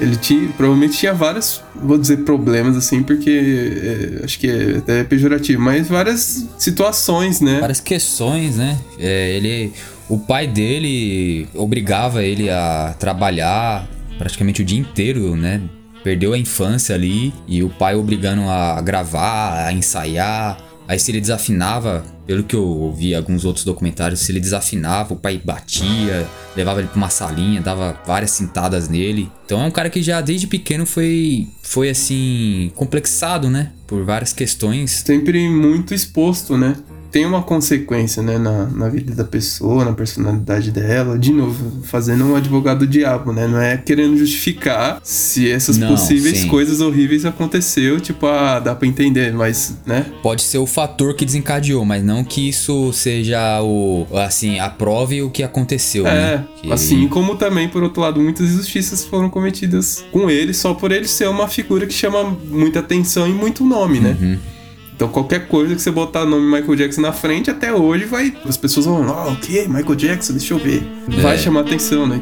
Ele 0.00 0.16
tinha, 0.16 0.48
provavelmente 0.56 0.96
tinha 0.96 1.12
vários, 1.12 1.62
vou 1.74 1.98
dizer, 1.98 2.24
problemas, 2.24 2.74
assim, 2.74 3.02
porque 3.02 4.18
é, 4.20 4.24
acho 4.24 4.38
que 4.38 4.48
é 4.48 4.78
até 4.78 5.04
pejorativo, 5.04 5.60
mas 5.60 5.88
várias 5.88 6.48
situações, 6.56 7.42
né? 7.42 7.60
Várias 7.60 7.80
questões, 7.80 8.56
né? 8.56 8.78
É, 8.98 9.36
ele. 9.36 9.74
O 10.08 10.18
pai 10.18 10.46
dele 10.46 11.46
obrigava 11.52 12.22
ele 12.22 12.48
a 12.48 12.94
trabalhar 12.98 13.86
praticamente 14.16 14.62
o 14.62 14.64
dia 14.64 14.78
inteiro, 14.78 15.36
né? 15.36 15.60
Perdeu 16.02 16.32
a 16.32 16.38
infância 16.38 16.94
ali 16.94 17.34
e 17.46 17.62
o 17.62 17.68
pai 17.68 17.94
obrigando 17.94 18.48
a 18.48 18.80
gravar, 18.80 19.66
a 19.66 19.72
ensaiar. 19.72 20.56
Aí 20.88 20.98
se 20.98 21.10
ele 21.10 21.20
desafinava, 21.20 22.04
pelo 22.26 22.44
que 22.44 22.54
eu 22.54 22.64
ouvi 22.64 23.14
alguns 23.14 23.44
outros 23.44 23.64
documentários, 23.64 24.20
se 24.20 24.32
ele 24.32 24.40
desafinava, 24.40 25.14
o 25.14 25.16
pai 25.16 25.40
batia, 25.42 26.26
levava 26.56 26.80
ele 26.80 26.88
pra 26.88 26.96
uma 26.96 27.08
salinha, 27.08 27.60
dava 27.60 28.00
várias 28.06 28.30
cintadas 28.30 28.88
nele. 28.88 29.30
Então 29.44 29.60
é 29.60 29.64
um 29.64 29.70
cara 29.70 29.90
que 29.90 30.02
já 30.02 30.20
desde 30.20 30.46
pequeno 30.46 30.86
foi, 30.86 31.48
foi 31.62 31.90
assim, 31.90 32.70
complexado, 32.74 33.50
né? 33.50 33.72
Por 33.86 34.04
várias 34.04 34.32
questões. 34.32 35.02
Sempre 35.04 35.48
muito 35.48 35.92
exposto, 35.94 36.56
né? 36.56 36.76
Tem 37.16 37.24
uma 37.24 37.40
consequência, 37.40 38.22
né, 38.22 38.36
na, 38.36 38.66
na 38.66 38.90
vida 38.90 39.14
da 39.14 39.24
pessoa, 39.24 39.86
na 39.86 39.94
personalidade 39.94 40.70
dela. 40.70 41.18
De 41.18 41.32
novo, 41.32 41.82
fazendo 41.82 42.26
um 42.26 42.36
advogado 42.36 42.86
diabo, 42.86 43.32
né? 43.32 43.48
Não 43.48 43.58
é 43.58 43.78
querendo 43.78 44.18
justificar 44.18 45.00
se 45.02 45.50
essas 45.50 45.78
Não, 45.78 45.88
possíveis 45.88 46.40
sim. 46.40 46.48
coisas 46.48 46.82
horríveis 46.82 47.24
aconteceu, 47.24 47.98
tipo, 47.98 48.26
ah, 48.26 48.60
dá 48.60 48.74
pra 48.74 48.86
entender, 48.86 49.32
mas, 49.32 49.78
né? 49.86 50.04
Pode 50.22 50.42
ser 50.42 50.58
o 50.58 50.66
fator 50.66 51.14
que 51.14 51.24
desencadeou, 51.24 51.86
mas 51.86 52.04
não 52.04 52.22
que 52.22 52.50
isso 52.50 52.92
seja 52.92 53.62
o, 53.62 54.06
assim, 54.12 54.60
aprove 54.60 55.22
o 55.22 55.30
que 55.30 55.42
aconteceu, 55.42 56.06
é, 56.06 56.12
né? 56.12 56.44
Que... 56.60 56.70
assim 56.70 57.08
como 57.08 57.36
também, 57.36 57.66
por 57.66 57.82
outro 57.82 58.02
lado, 58.02 58.20
muitas 58.20 58.50
injustiças 58.50 59.06
foram 59.06 59.30
cometidas 59.30 60.04
com 60.12 60.28
ele, 60.28 60.52
só 60.52 60.74
por 60.74 60.92
ele 60.92 61.08
ser 61.08 61.30
uma 61.30 61.48
figura 61.48 61.86
que 61.86 61.94
chama 61.94 62.36
muita 62.50 62.80
atenção 62.80 63.26
e 63.26 63.32
muito 63.32 63.64
nome, 63.64 64.00
né? 64.00 64.14
Uhum. 64.20 64.55
Então 64.96 65.08
qualquer 65.08 65.46
coisa 65.46 65.74
que 65.74 65.82
você 65.82 65.90
botar 65.90 66.22
o 66.22 66.26
nome 66.26 66.46
Michael 66.46 66.74
Jackson 66.74 67.02
na 67.02 67.12
frente, 67.12 67.50
até 67.50 67.72
hoje 67.72 68.06
vai. 68.06 68.34
As 68.48 68.56
pessoas 68.56 68.86
vão, 68.86 69.06
oh, 69.06 69.32
o 69.32 69.36
que? 69.36 69.68
Michael 69.68 69.94
Jackson, 69.94 70.32
deixa 70.32 70.54
eu 70.54 70.58
ver. 70.58 70.82
É. 71.12 71.20
Vai 71.20 71.36
chamar 71.36 71.60
atenção, 71.60 72.06
né? 72.06 72.20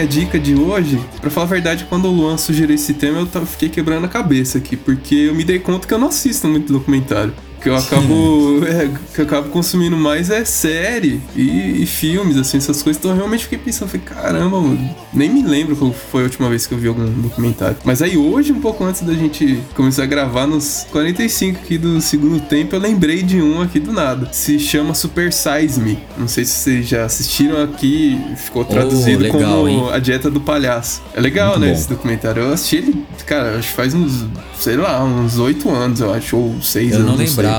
Minha 0.00 0.06
dica 0.06 0.38
de 0.38 0.54
hoje, 0.54 0.98
para 1.20 1.28
falar 1.28 1.46
a 1.46 1.50
verdade, 1.50 1.84
quando 1.86 2.06
o 2.06 2.10
Luan 2.10 2.38
sugeriu 2.38 2.74
esse 2.74 2.94
tema, 2.94 3.28
eu 3.34 3.46
fiquei 3.46 3.68
quebrando 3.68 4.06
a 4.06 4.08
cabeça 4.08 4.56
aqui, 4.56 4.74
porque 4.74 5.14
eu 5.14 5.34
me 5.34 5.44
dei 5.44 5.58
conta 5.58 5.86
que 5.86 5.92
eu 5.92 5.98
não 5.98 6.08
assisto 6.08 6.48
muito 6.48 6.72
documentário. 6.72 7.34
Que 7.60 7.68
eu 7.68 7.76
acabo 7.76 8.64
é, 8.66 8.90
que 9.14 9.20
eu 9.20 9.24
acabo 9.24 9.48
consumindo 9.50 9.96
mais 9.96 10.30
é 10.30 10.44
série 10.44 11.20
e, 11.36 11.82
e, 11.82 11.86
filmes, 11.86 12.36
assim, 12.36 12.56
essas 12.56 12.82
coisas. 12.82 12.98
Então 12.98 13.10
eu 13.12 13.16
realmente 13.16 13.44
fiquei 13.44 13.58
pensando, 13.58 13.88
falei, 13.88 14.06
caramba, 14.06 14.60
mano, 14.60 14.96
nem 15.12 15.28
me 15.28 15.42
lembro 15.42 15.76
qual 15.76 15.92
foi 15.92 16.22
a 16.22 16.24
última 16.24 16.48
vez 16.48 16.66
que 16.66 16.74
eu 16.74 16.78
vi 16.78 16.88
algum 16.88 17.04
documentário. 17.20 17.76
Mas 17.84 18.02
aí 18.02 18.16
hoje, 18.16 18.52
um 18.52 18.60
pouco 18.60 18.84
antes 18.84 19.02
da 19.02 19.12
gente 19.12 19.60
começar 19.74 20.04
a 20.04 20.06
gravar, 20.06 20.46
nos 20.46 20.86
45 20.90 21.60
aqui 21.60 21.78
do 21.78 22.00
segundo 22.00 22.40
tempo, 22.40 22.74
eu 22.74 22.80
lembrei 22.80 23.22
de 23.22 23.40
um 23.40 23.60
aqui 23.60 23.78
do 23.78 23.92
nada. 23.92 24.28
Se 24.32 24.58
chama 24.58 24.94
Super 24.94 25.32
Size 25.32 25.80
Me. 25.80 25.98
Não 26.16 26.28
sei 26.28 26.44
se 26.44 26.52
vocês 26.52 26.88
já 26.88 27.04
assistiram 27.04 27.62
aqui, 27.62 28.20
ficou 28.36 28.64
traduzido 28.64 29.18
oh, 29.18 29.32
legal, 29.32 29.56
como 29.58 29.68
hein? 29.68 29.88
A 29.92 29.98
Dieta 29.98 30.30
do 30.30 30.40
Palhaço. 30.40 31.02
É 31.14 31.20
legal, 31.20 31.50
Muito 31.50 31.60
né, 31.60 31.66
bom. 31.68 31.72
esse 31.74 31.88
documentário. 31.88 32.42
Eu 32.42 32.52
assisti 32.52 32.76
ele, 32.76 33.04
cara, 33.26 33.58
acho 33.58 33.68
que 33.68 33.74
faz 33.74 33.94
uns, 33.94 34.24
sei 34.58 34.76
lá, 34.76 35.04
uns 35.04 35.38
oito 35.38 35.70
anos, 35.70 36.00
eu 36.00 36.12
acho, 36.12 36.36
ou 36.36 36.62
seis 36.62 36.92
eu 36.92 37.00
anos. 37.00 37.10
Eu 37.10 37.16
não 37.16 37.24
lembrava. 37.24 37.49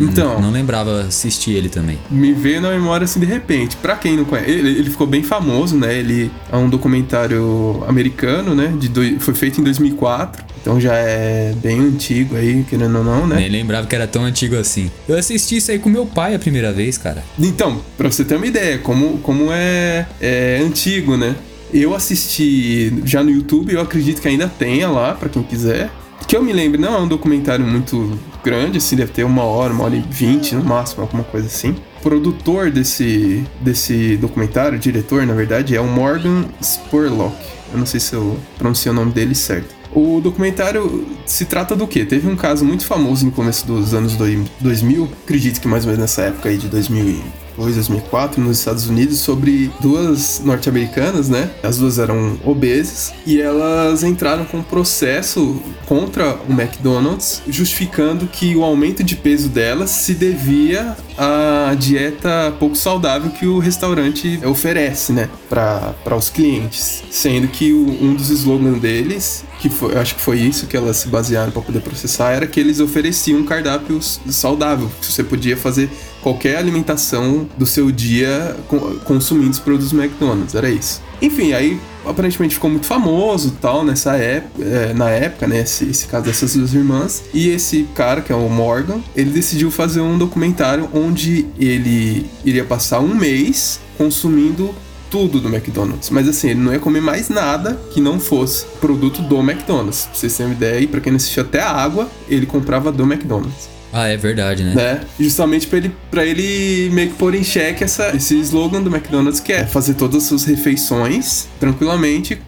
Então. 0.00 0.34
Não, 0.34 0.42
não, 0.42 0.50
lembrava 0.50 1.02
assistir 1.02 1.52
ele 1.52 1.68
também. 1.68 1.98
Me 2.10 2.32
veio 2.32 2.60
na 2.60 2.70
memória 2.70 3.04
assim 3.04 3.20
de 3.20 3.26
repente. 3.26 3.76
Pra 3.76 3.96
quem 3.96 4.16
não 4.16 4.24
conhece, 4.24 4.50
ele, 4.50 4.70
ele 4.70 4.90
ficou 4.90 5.06
bem 5.06 5.22
famoso, 5.22 5.76
né? 5.76 5.96
Ele 5.96 6.30
é 6.50 6.56
um 6.56 6.68
documentário 6.68 7.84
americano, 7.86 8.54
né? 8.54 8.74
De 8.78 8.88
do, 8.88 9.20
foi 9.20 9.34
feito 9.34 9.60
em 9.60 9.64
2004. 9.64 10.44
Então 10.60 10.80
já 10.80 10.94
é 10.94 11.52
bem 11.56 11.80
antigo 11.80 12.36
aí, 12.36 12.64
querendo 12.68 12.98
ou 12.98 13.04
não, 13.04 13.26
né? 13.26 13.36
Nem 13.36 13.48
lembrava 13.48 13.86
que 13.86 13.94
era 13.94 14.06
tão 14.06 14.24
antigo 14.24 14.56
assim. 14.56 14.90
Eu 15.08 15.18
assisti 15.18 15.56
isso 15.56 15.70
aí 15.70 15.78
com 15.78 15.88
meu 15.88 16.06
pai 16.06 16.34
a 16.34 16.38
primeira 16.38 16.72
vez, 16.72 16.96
cara. 16.96 17.22
Então, 17.38 17.80
pra 17.98 18.10
você 18.10 18.24
ter 18.24 18.36
uma 18.36 18.46
ideia, 18.46 18.78
como, 18.78 19.18
como 19.18 19.52
é, 19.52 20.06
é 20.20 20.60
antigo, 20.64 21.16
né? 21.16 21.34
Eu 21.74 21.94
assisti 21.94 22.92
já 23.04 23.24
no 23.24 23.30
YouTube, 23.30 23.72
eu 23.72 23.80
acredito 23.80 24.20
que 24.20 24.28
ainda 24.28 24.46
tenha 24.46 24.88
lá, 24.88 25.14
para 25.14 25.28
quem 25.28 25.42
quiser. 25.42 25.90
Que 26.28 26.36
eu 26.36 26.42
me 26.42 26.52
lembro, 26.52 26.80
não 26.80 26.94
é 26.94 26.98
um 26.98 27.08
documentário 27.08 27.66
muito 27.66 28.16
grande, 28.42 28.78
assim, 28.78 28.96
deve 28.96 29.12
ter 29.12 29.24
uma 29.24 29.44
hora, 29.44 29.72
uma 29.72 29.84
hora 29.84 29.96
e 29.96 30.00
vinte 30.00 30.54
no 30.54 30.64
máximo, 30.64 31.02
alguma 31.02 31.24
coisa 31.24 31.46
assim. 31.46 31.76
O 31.98 32.02
produtor 32.02 32.70
desse, 32.70 33.44
desse 33.60 34.16
documentário, 34.16 34.78
diretor, 34.78 35.26
na 35.26 35.34
verdade, 35.34 35.76
é 35.76 35.80
o 35.80 35.86
Morgan 35.86 36.44
Spurlock. 36.60 37.36
Eu 37.72 37.78
não 37.78 37.86
sei 37.86 38.00
se 38.00 38.14
eu 38.14 38.38
pronunciei 38.58 38.92
o 38.92 38.94
nome 38.94 39.12
dele 39.12 39.34
certo. 39.34 39.74
O 39.94 40.20
documentário 40.20 41.06
se 41.26 41.44
trata 41.44 41.76
do 41.76 41.86
quê? 41.86 42.04
Teve 42.04 42.26
um 42.26 42.36
caso 42.36 42.64
muito 42.64 42.86
famoso 42.86 43.26
no 43.26 43.32
começo 43.32 43.66
dos 43.66 43.92
anos 43.92 44.16
2000, 44.60 45.08
acredito 45.24 45.60
que 45.60 45.68
mais 45.68 45.84
ou 45.84 45.90
menos 45.90 46.00
nessa 46.00 46.22
época 46.22 46.48
aí 46.48 46.56
de 46.56 46.68
2000 46.68 47.41
2002, 47.56 47.92
2004, 47.92 48.40
nos 48.42 48.58
Estados 48.58 48.86
Unidos, 48.86 49.18
sobre 49.18 49.70
duas 49.80 50.40
norte-americanas, 50.44 51.28
né? 51.28 51.50
As 51.62 51.78
duas 51.78 51.98
eram 51.98 52.38
obesas 52.44 53.12
e 53.26 53.40
elas 53.40 54.02
entraram 54.02 54.44
com 54.44 54.58
um 54.58 54.62
processo 54.62 55.60
contra 55.86 56.36
o 56.48 56.52
McDonald's, 56.52 57.42
justificando 57.48 58.26
que 58.26 58.54
o 58.56 58.62
aumento 58.62 59.02
de 59.02 59.16
peso 59.16 59.48
delas 59.48 59.90
se 59.90 60.14
devia 60.14 60.96
à 61.16 61.74
dieta 61.74 62.54
pouco 62.58 62.76
saudável 62.76 63.30
que 63.30 63.46
o 63.46 63.58
restaurante 63.58 64.40
oferece, 64.44 65.12
né, 65.12 65.28
para 65.48 66.16
os 66.16 66.30
clientes. 66.30 67.02
Sendo 67.10 67.48
que 67.48 67.72
o, 67.72 67.86
um 68.02 68.14
dos 68.14 68.30
slogans 68.30 68.80
deles, 68.80 69.44
que 69.60 69.68
foi, 69.68 69.96
acho 69.96 70.14
que 70.14 70.20
foi 70.20 70.38
isso 70.38 70.66
que 70.66 70.76
elas 70.76 70.96
se 70.96 71.08
basearam 71.08 71.52
para 71.52 71.62
poder 71.62 71.80
processar, 71.80 72.32
era 72.32 72.46
que 72.46 72.58
eles 72.58 72.80
ofereciam 72.80 73.40
um 73.40 73.44
cardápio 73.44 74.00
saudável, 74.02 74.90
que 75.00 75.06
você 75.06 75.22
podia 75.22 75.56
fazer 75.56 75.90
qualquer 76.22 76.56
alimentação 76.56 77.46
do 77.58 77.66
seu 77.66 77.90
dia 77.90 78.56
consumindo 79.04 79.50
os 79.50 79.58
produtos 79.58 79.92
McDonald's, 79.92 80.54
era 80.54 80.70
isso. 80.70 81.02
Enfim, 81.20 81.52
aí 81.52 81.78
aparentemente 82.04 82.54
ficou 82.54 82.70
muito 82.70 82.86
famoso 82.86 83.56
tal 83.60 83.84
nessa 83.84 84.16
época, 84.16 84.64
é, 84.64 84.92
na 84.92 85.10
época, 85.10 85.46
né, 85.46 85.60
esse, 85.60 85.84
esse, 85.84 86.06
caso 86.06 86.24
dessas 86.24 86.54
duas 86.54 86.74
irmãs. 86.74 87.22
E 87.32 87.48
esse 87.48 87.88
cara, 87.94 88.20
que 88.20 88.32
é 88.32 88.34
o 88.34 88.48
Morgan, 88.48 89.00
ele 89.14 89.30
decidiu 89.30 89.70
fazer 89.70 90.00
um 90.00 90.18
documentário 90.18 90.88
onde 90.92 91.46
ele 91.58 92.26
iria 92.44 92.64
passar 92.64 93.00
um 93.00 93.14
mês 93.14 93.80
consumindo 93.96 94.74
tudo 95.10 95.40
do 95.40 95.48
McDonald's. 95.48 96.10
Mas 96.10 96.26
assim, 96.26 96.50
ele 96.50 96.60
não 96.60 96.72
ia 96.72 96.80
comer 96.80 97.02
mais 97.02 97.28
nada 97.28 97.78
que 97.92 98.00
não 98.00 98.18
fosse 98.18 98.64
produto 98.80 99.20
do 99.22 99.38
McDonald's. 99.38 100.06
Pra 100.06 100.14
vocês 100.14 100.36
terem 100.36 100.50
uma 100.50 100.56
ideia, 100.56 100.80
e 100.80 100.86
pra 100.86 101.00
quem 101.00 101.12
não 101.12 101.18
assistiu 101.18 101.42
até 101.42 101.60
a 101.60 101.70
água, 101.70 102.08
ele 102.28 102.46
comprava 102.46 102.90
do 102.90 103.04
McDonald's. 103.04 103.68
Ah, 103.92 104.08
é 104.08 104.16
verdade, 104.16 104.64
né? 104.64 104.74
né? 104.74 105.00
Justamente 105.20 105.66
para 105.66 105.78
ele, 105.78 105.92
ele 106.16 106.90
meio 106.94 107.10
que 107.10 107.16
pôr 107.16 107.34
em 107.34 107.44
xeque 107.44 107.84
essa, 107.84 108.16
esse 108.16 108.38
slogan 108.40 108.82
do 108.82 108.88
McDonald's 108.88 109.38
que 109.38 109.52
é 109.52 109.66
fazer 109.66 109.94
todas 109.94 110.16
as 110.16 110.22
suas 110.24 110.44
refeições 110.44 111.46
tranquilamente 111.60 112.40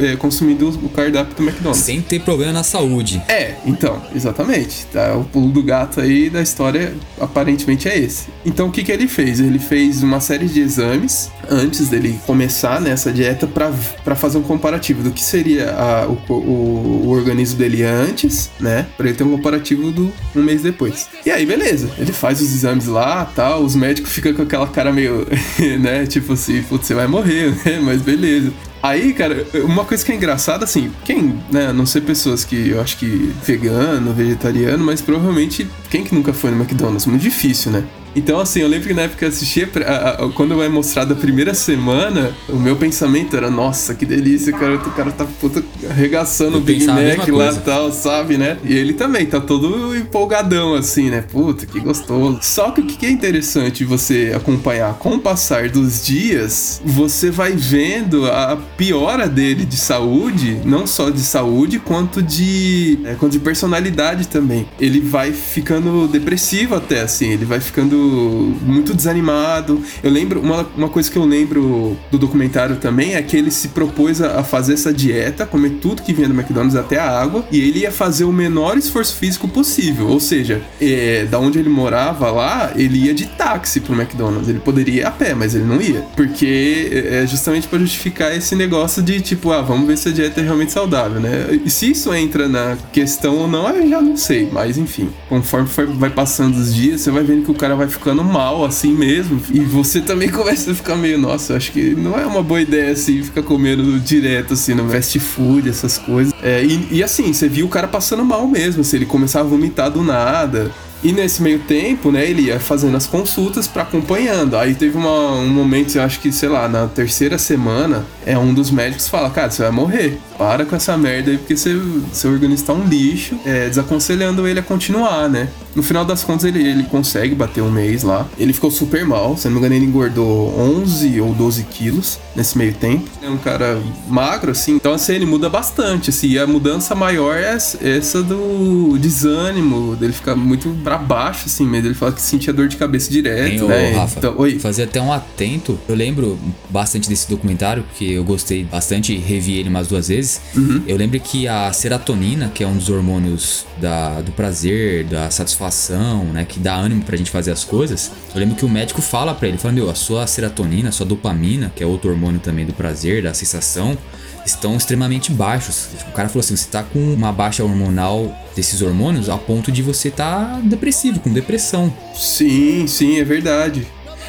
é, 0.00 0.16
consumindo 0.16 0.68
o 0.68 0.88
cardápio 0.88 1.34
do 1.34 1.42
McDonald's. 1.42 1.82
Sem 1.82 2.00
ter 2.00 2.20
problema 2.20 2.52
na 2.52 2.62
saúde. 2.62 3.22
É, 3.28 3.54
então, 3.64 4.02
exatamente. 4.14 4.86
Tá? 4.86 5.16
O 5.16 5.24
pulo 5.24 5.50
do 5.50 5.62
gato 5.62 6.00
aí 6.00 6.30
da 6.30 6.42
história 6.42 6.94
aparentemente 7.20 7.88
é 7.88 7.98
esse. 7.98 8.28
Então 8.44 8.68
o 8.68 8.72
que, 8.72 8.82
que 8.82 8.92
ele 8.92 9.08
fez? 9.08 9.40
Ele 9.40 9.58
fez 9.58 10.02
uma 10.02 10.20
série 10.20 10.46
de 10.46 10.60
exames 10.60 11.30
antes 11.48 11.88
dele 11.88 12.18
começar 12.26 12.80
nessa 12.80 13.12
dieta 13.12 13.46
para 13.46 14.14
fazer 14.14 14.38
um 14.38 14.42
comparativo 14.42 15.02
do 15.02 15.10
que 15.10 15.22
seria 15.22 15.72
a, 15.72 16.06
o, 16.06 16.18
o, 16.28 17.02
o, 17.06 17.08
organismo 17.08 17.58
dele 17.58 17.82
antes, 17.82 18.50
né? 18.58 18.86
Pra 18.96 19.08
ele 19.08 19.16
ter 19.16 19.24
um 19.24 19.30
comparativo 19.30 19.90
do 19.90 20.12
um 20.34 20.42
mês 20.42 20.62
depois. 20.62 21.08
E 21.24 21.30
aí, 21.30 21.44
beleza. 21.44 21.90
Ele 21.98 22.12
faz 22.12 22.40
os 22.40 22.54
exames 22.54 22.86
lá 22.86 23.24
tal. 23.24 23.62
Os 23.62 23.74
médicos 23.74 24.12
ficam 24.12 24.32
com 24.34 24.42
aquela 24.42 24.66
cara 24.66 24.92
meio, 24.92 25.26
né? 25.80 26.06
Tipo 26.06 26.34
assim, 26.34 26.62
putz, 26.62 26.86
você 26.86 26.94
vai 26.94 27.06
morrer, 27.06 27.50
né? 27.64 27.80
Mas 27.82 28.02
beleza. 28.02 28.52
Aí, 28.82 29.12
cara, 29.12 29.46
uma 29.64 29.84
coisa 29.84 30.04
que 30.04 30.10
é 30.10 30.14
engraçada, 30.14 30.64
assim, 30.64 30.90
quem, 31.04 31.38
né, 31.50 31.70
não 31.72 31.84
sei 31.84 32.00
pessoas 32.00 32.44
que 32.44 32.70
eu 32.70 32.80
acho 32.80 32.96
que 32.96 33.32
vegano, 33.44 34.12
vegetariano, 34.14 34.82
mas 34.82 35.02
provavelmente 35.02 35.68
quem 35.90 36.02
que 36.02 36.14
nunca 36.14 36.32
foi 36.32 36.50
no 36.50 36.56
McDonald's? 36.56 37.04
Muito 37.04 37.22
difícil, 37.22 37.72
né? 37.72 37.84
Então, 38.14 38.40
assim, 38.40 38.60
eu 38.60 38.68
lembro 38.68 38.88
que 38.88 38.94
na 38.94 39.02
época 39.02 39.24
eu 39.24 39.28
assisti, 39.28 39.68
a, 39.86 40.24
a, 40.24 40.28
quando 40.32 40.56
vai 40.56 40.68
mostrar 40.68 41.04
da 41.04 41.14
primeira 41.14 41.54
semana, 41.54 42.32
o 42.48 42.56
meu 42.56 42.76
pensamento 42.76 43.36
era, 43.36 43.50
nossa, 43.50 43.94
que 43.94 44.04
delícia, 44.04 44.52
cara, 44.52 44.76
o 44.76 44.90
cara 44.92 45.12
tá 45.12 45.24
puta 45.24 45.62
arregaçando 45.88 46.58
o 46.58 46.60
Big 46.60 46.84
Mac 46.86 47.28
lá 47.28 47.52
e 47.52 47.58
tal, 47.60 47.92
sabe, 47.92 48.36
né? 48.36 48.58
E 48.64 48.74
ele 48.74 48.94
também 48.94 49.26
tá 49.26 49.40
todo 49.40 49.96
empolgadão, 49.96 50.74
assim, 50.74 51.10
né? 51.10 51.22
Puta, 51.22 51.66
que 51.66 51.78
gostoso. 51.80 52.38
Só 52.42 52.70
que 52.70 52.80
o 52.80 52.84
que 52.84 53.06
é 53.06 53.10
interessante 53.10 53.84
você 53.84 54.32
acompanhar 54.34 54.94
com 54.94 55.14
o 55.14 55.20
passar 55.20 55.68
dos 55.68 56.04
dias, 56.04 56.80
você 56.84 57.30
vai 57.30 57.52
vendo 57.52 58.26
a 58.26 58.58
piora 58.76 59.28
dele 59.28 59.64
de 59.64 59.76
saúde, 59.76 60.60
não 60.64 60.86
só 60.86 61.10
de 61.10 61.20
saúde, 61.20 61.78
quanto 61.78 62.22
de, 62.22 62.98
é, 63.04 63.14
quanto 63.14 63.32
de 63.32 63.38
personalidade 63.38 64.28
também. 64.28 64.66
Ele 64.80 65.00
vai 65.00 65.32
ficando 65.32 66.08
depressivo 66.08 66.74
até, 66.74 67.02
assim, 67.02 67.30
ele 67.30 67.44
vai 67.44 67.60
ficando 67.60 67.99
muito 68.00 68.94
desanimado. 68.94 69.82
Eu 70.02 70.10
lembro, 70.10 70.40
uma, 70.40 70.66
uma 70.76 70.88
coisa 70.88 71.10
que 71.10 71.16
eu 71.16 71.24
lembro 71.24 71.96
do 72.10 72.18
documentário 72.18 72.76
também 72.76 73.14
é 73.14 73.22
que 73.22 73.36
ele 73.36 73.50
se 73.50 73.68
propôs 73.68 74.20
a, 74.20 74.40
a 74.40 74.44
fazer 74.44 74.74
essa 74.74 74.92
dieta, 74.92 75.46
comer 75.46 75.78
tudo 75.80 76.02
que 76.02 76.12
vinha 76.12 76.28
do 76.28 76.34
McDonald's 76.34 76.76
até 76.76 76.98
a 76.98 77.08
água, 77.08 77.44
e 77.50 77.60
ele 77.60 77.80
ia 77.80 77.92
fazer 77.92 78.24
o 78.24 78.32
menor 78.32 78.76
esforço 78.76 79.16
físico 79.16 79.48
possível. 79.48 80.08
Ou 80.08 80.20
seja, 80.20 80.62
é, 80.80 81.26
da 81.30 81.38
onde 81.38 81.58
ele 81.58 81.68
morava 81.68 82.30
lá, 82.30 82.72
ele 82.76 83.06
ia 83.06 83.14
de 83.14 83.26
táxi 83.26 83.80
pro 83.80 83.94
McDonald's. 83.94 84.48
Ele 84.48 84.60
poderia 84.60 85.02
ir 85.02 85.06
a 85.06 85.10
pé, 85.10 85.34
mas 85.34 85.54
ele 85.54 85.64
não 85.64 85.80
ia. 85.80 86.02
Porque 86.16 86.90
é, 86.92 87.22
é 87.22 87.26
justamente 87.26 87.68
para 87.68 87.78
justificar 87.78 88.34
esse 88.36 88.54
negócio 88.54 89.02
de 89.02 89.20
tipo, 89.20 89.52
ah, 89.52 89.62
vamos 89.62 89.86
ver 89.86 89.96
se 89.96 90.08
a 90.08 90.12
dieta 90.12 90.40
é 90.40 90.44
realmente 90.44 90.72
saudável, 90.72 91.20
né? 91.20 91.60
E 91.64 91.70
se 91.70 91.90
isso 91.90 92.12
entra 92.14 92.48
na 92.48 92.76
questão 92.92 93.36
ou 93.36 93.48
não, 93.48 93.68
eu 93.70 93.88
já 93.88 94.00
não 94.00 94.16
sei. 94.16 94.48
Mas 94.52 94.78
enfim, 94.78 95.10
conforme 95.28 95.68
for, 95.68 95.86
vai 95.86 96.10
passando 96.10 96.56
os 96.56 96.74
dias, 96.74 97.00
você 97.00 97.10
vai 97.10 97.22
vendo 97.22 97.44
que 97.44 97.50
o 97.50 97.54
cara 97.54 97.74
vai 97.74 97.88
ficando 97.90 98.24
mal 98.24 98.64
assim 98.64 98.92
mesmo. 98.92 99.40
E 99.52 99.60
você 99.60 100.00
também 100.00 100.28
começa 100.32 100.72
a 100.72 100.74
ficar 100.74 100.96
meio, 100.96 101.18
nossa, 101.18 101.56
acho 101.56 101.72
que 101.72 101.94
não 101.94 102.18
é 102.18 102.24
uma 102.24 102.42
boa 102.42 102.60
ideia 102.60 102.92
assim, 102.92 103.22
ficar 103.22 103.42
comendo 103.42 103.98
direto 104.00 104.54
assim 104.54 104.74
no 104.74 104.88
fast 104.88 105.18
food, 105.18 105.68
essas 105.68 105.98
coisas. 105.98 106.32
É, 106.42 106.64
e, 106.64 106.88
e 106.90 107.02
assim, 107.02 107.32
você 107.32 107.48
viu 107.48 107.66
o 107.66 107.68
cara 107.68 107.88
passando 107.88 108.24
mal 108.24 108.46
mesmo, 108.46 108.80
assim, 108.80 108.96
ele 108.96 109.06
começava 109.06 109.46
a 109.46 109.50
vomitar 109.50 109.90
do 109.90 110.02
nada. 110.02 110.70
E 111.02 111.12
nesse 111.12 111.42
meio 111.42 111.60
tempo, 111.60 112.12
né, 112.12 112.28
ele 112.28 112.42
ia 112.42 112.60
fazendo 112.60 112.96
as 112.96 113.06
consultas 113.06 113.66
para 113.66 113.82
acompanhando. 113.82 114.56
Aí 114.56 114.74
teve 114.74 114.96
uma, 114.96 115.32
um 115.32 115.48
momento, 115.48 115.96
eu 115.96 116.02
acho 116.02 116.20
que, 116.20 116.30
sei 116.30 116.48
lá, 116.48 116.68
na 116.68 116.86
terceira 116.86 117.38
semana, 117.38 118.04
é 118.26 118.36
um 118.36 118.52
dos 118.52 118.70
médicos 118.70 119.08
fala, 119.08 119.30
cara, 119.30 119.50
você 119.50 119.62
vai 119.62 119.72
morrer. 119.72 120.18
Para 120.36 120.64
com 120.64 120.74
essa 120.74 120.96
merda 120.96 121.30
aí, 121.30 121.38
porque 121.38 121.56
seu, 121.56 122.02
seu 122.12 122.30
organismo 122.30 122.66
tá 122.66 122.72
um 122.72 122.86
lixo. 122.86 123.38
É, 123.44 123.68
desaconselhando 123.68 124.46
ele 124.46 124.60
a 124.60 124.62
continuar, 124.62 125.28
né? 125.28 125.48
No 125.74 125.82
final 125.82 126.04
das 126.04 126.24
contas, 126.24 126.44
ele, 126.44 126.66
ele 126.66 126.84
consegue 126.84 127.34
bater 127.34 127.62
um 127.62 127.70
mês 127.70 128.02
lá. 128.02 128.26
Ele 128.38 128.52
ficou 128.52 128.70
super 128.70 129.04
mal, 129.04 129.36
se 129.36 129.46
não 129.46 129.52
me 129.52 129.58
engano, 129.58 129.74
ele 129.74 129.84
engordou 129.84 130.58
11 130.58 131.20
ou 131.20 131.32
12 131.34 131.64
quilos 131.64 132.18
nesse 132.34 132.56
meio 132.56 132.74
tempo. 132.74 133.08
É 133.22 133.28
um 133.28 133.36
cara 133.36 133.80
magro, 134.08 134.50
assim, 134.50 134.74
então 134.76 134.94
assim, 134.94 135.14
ele 135.14 135.26
muda 135.26 135.48
bastante, 135.48 136.10
assim. 136.10 136.28
E 136.28 136.38
a 136.38 136.46
mudança 136.46 136.94
maior 136.94 137.36
é 137.36 137.56
essa 137.80 138.22
do 138.22 138.96
desânimo, 138.98 139.94
dele 139.96 140.12
ficar 140.12 140.34
muito 140.34 140.68
para 140.90 140.98
baixo, 140.98 141.44
assim 141.46 141.64
mesmo. 141.64 141.86
Ele 141.88 141.94
fala 141.94 142.10
que 142.12 142.20
sentia 142.20 142.52
dor 142.52 142.66
de 142.66 142.76
cabeça 142.76 143.10
direto, 143.10 143.64
ô, 143.64 143.68
né? 143.68 143.92
Rafa, 143.92 144.18
Então, 144.18 144.34
oi. 144.36 144.58
fazer 144.58 144.82
até 144.84 145.00
um 145.00 145.12
atento. 145.12 145.78
Eu 145.88 145.94
lembro 145.94 146.36
bastante 146.68 147.08
desse 147.08 147.30
documentário, 147.30 147.84
porque 147.84 148.04
eu 148.04 148.24
gostei 148.24 148.64
bastante, 148.64 149.16
revi 149.16 149.56
ele 149.56 149.68
umas 149.68 149.86
duas 149.86 150.08
vezes. 150.08 150.40
Uhum. 150.56 150.82
Eu 150.88 150.96
lembro 150.96 151.20
que 151.20 151.46
a 151.46 151.72
serotonina, 151.72 152.50
que 152.52 152.64
é 152.64 152.66
um 152.66 152.76
dos 152.76 152.90
hormônios 152.90 153.66
da, 153.80 154.20
do 154.20 154.32
prazer, 154.32 155.04
da 155.04 155.30
satisfação, 155.30 156.24
né, 156.24 156.44
que 156.44 156.58
dá 156.58 156.74
ânimo 156.74 157.04
pra 157.04 157.16
gente 157.16 157.30
fazer 157.30 157.52
as 157.52 157.62
coisas. 157.62 158.10
Eu 158.34 158.40
lembro 158.40 158.56
que 158.56 158.64
o 158.64 158.68
médico 158.68 159.00
fala 159.00 159.32
pra 159.32 159.46
ele, 159.46 159.58
fala, 159.58 159.74
meu, 159.74 159.88
a 159.88 159.94
sua 159.94 160.26
serotonina, 160.26 160.88
a 160.88 160.92
sua 160.92 161.06
dopamina, 161.06 161.72
que 161.74 161.84
é 161.84 161.86
outro 161.86 162.10
hormônio 162.10 162.40
também 162.40 162.66
do 162.66 162.72
prazer, 162.72 163.22
da 163.22 163.32
sensação, 163.32 163.96
estão 164.44 164.76
extremamente 164.76 165.30
baixos. 165.32 165.88
O 166.08 166.12
cara 166.12 166.28
falou 166.28 166.40
assim, 166.40 166.56
você 166.56 166.68
tá 166.68 166.82
com 166.82 166.98
uma 166.98 167.32
baixa 167.32 167.62
hormonal 167.62 168.36
desses 168.54 168.82
hormônios 168.82 169.28
a 169.28 169.36
ponto 169.36 169.70
de 169.70 169.82
você 169.82 170.10
tá 170.10 170.60
depressivo, 170.62 171.20
com 171.20 171.32
depressão. 171.32 171.92
Sim, 172.14 172.86
sim, 172.86 173.18
é 173.18 173.24
verdade. 173.24 173.86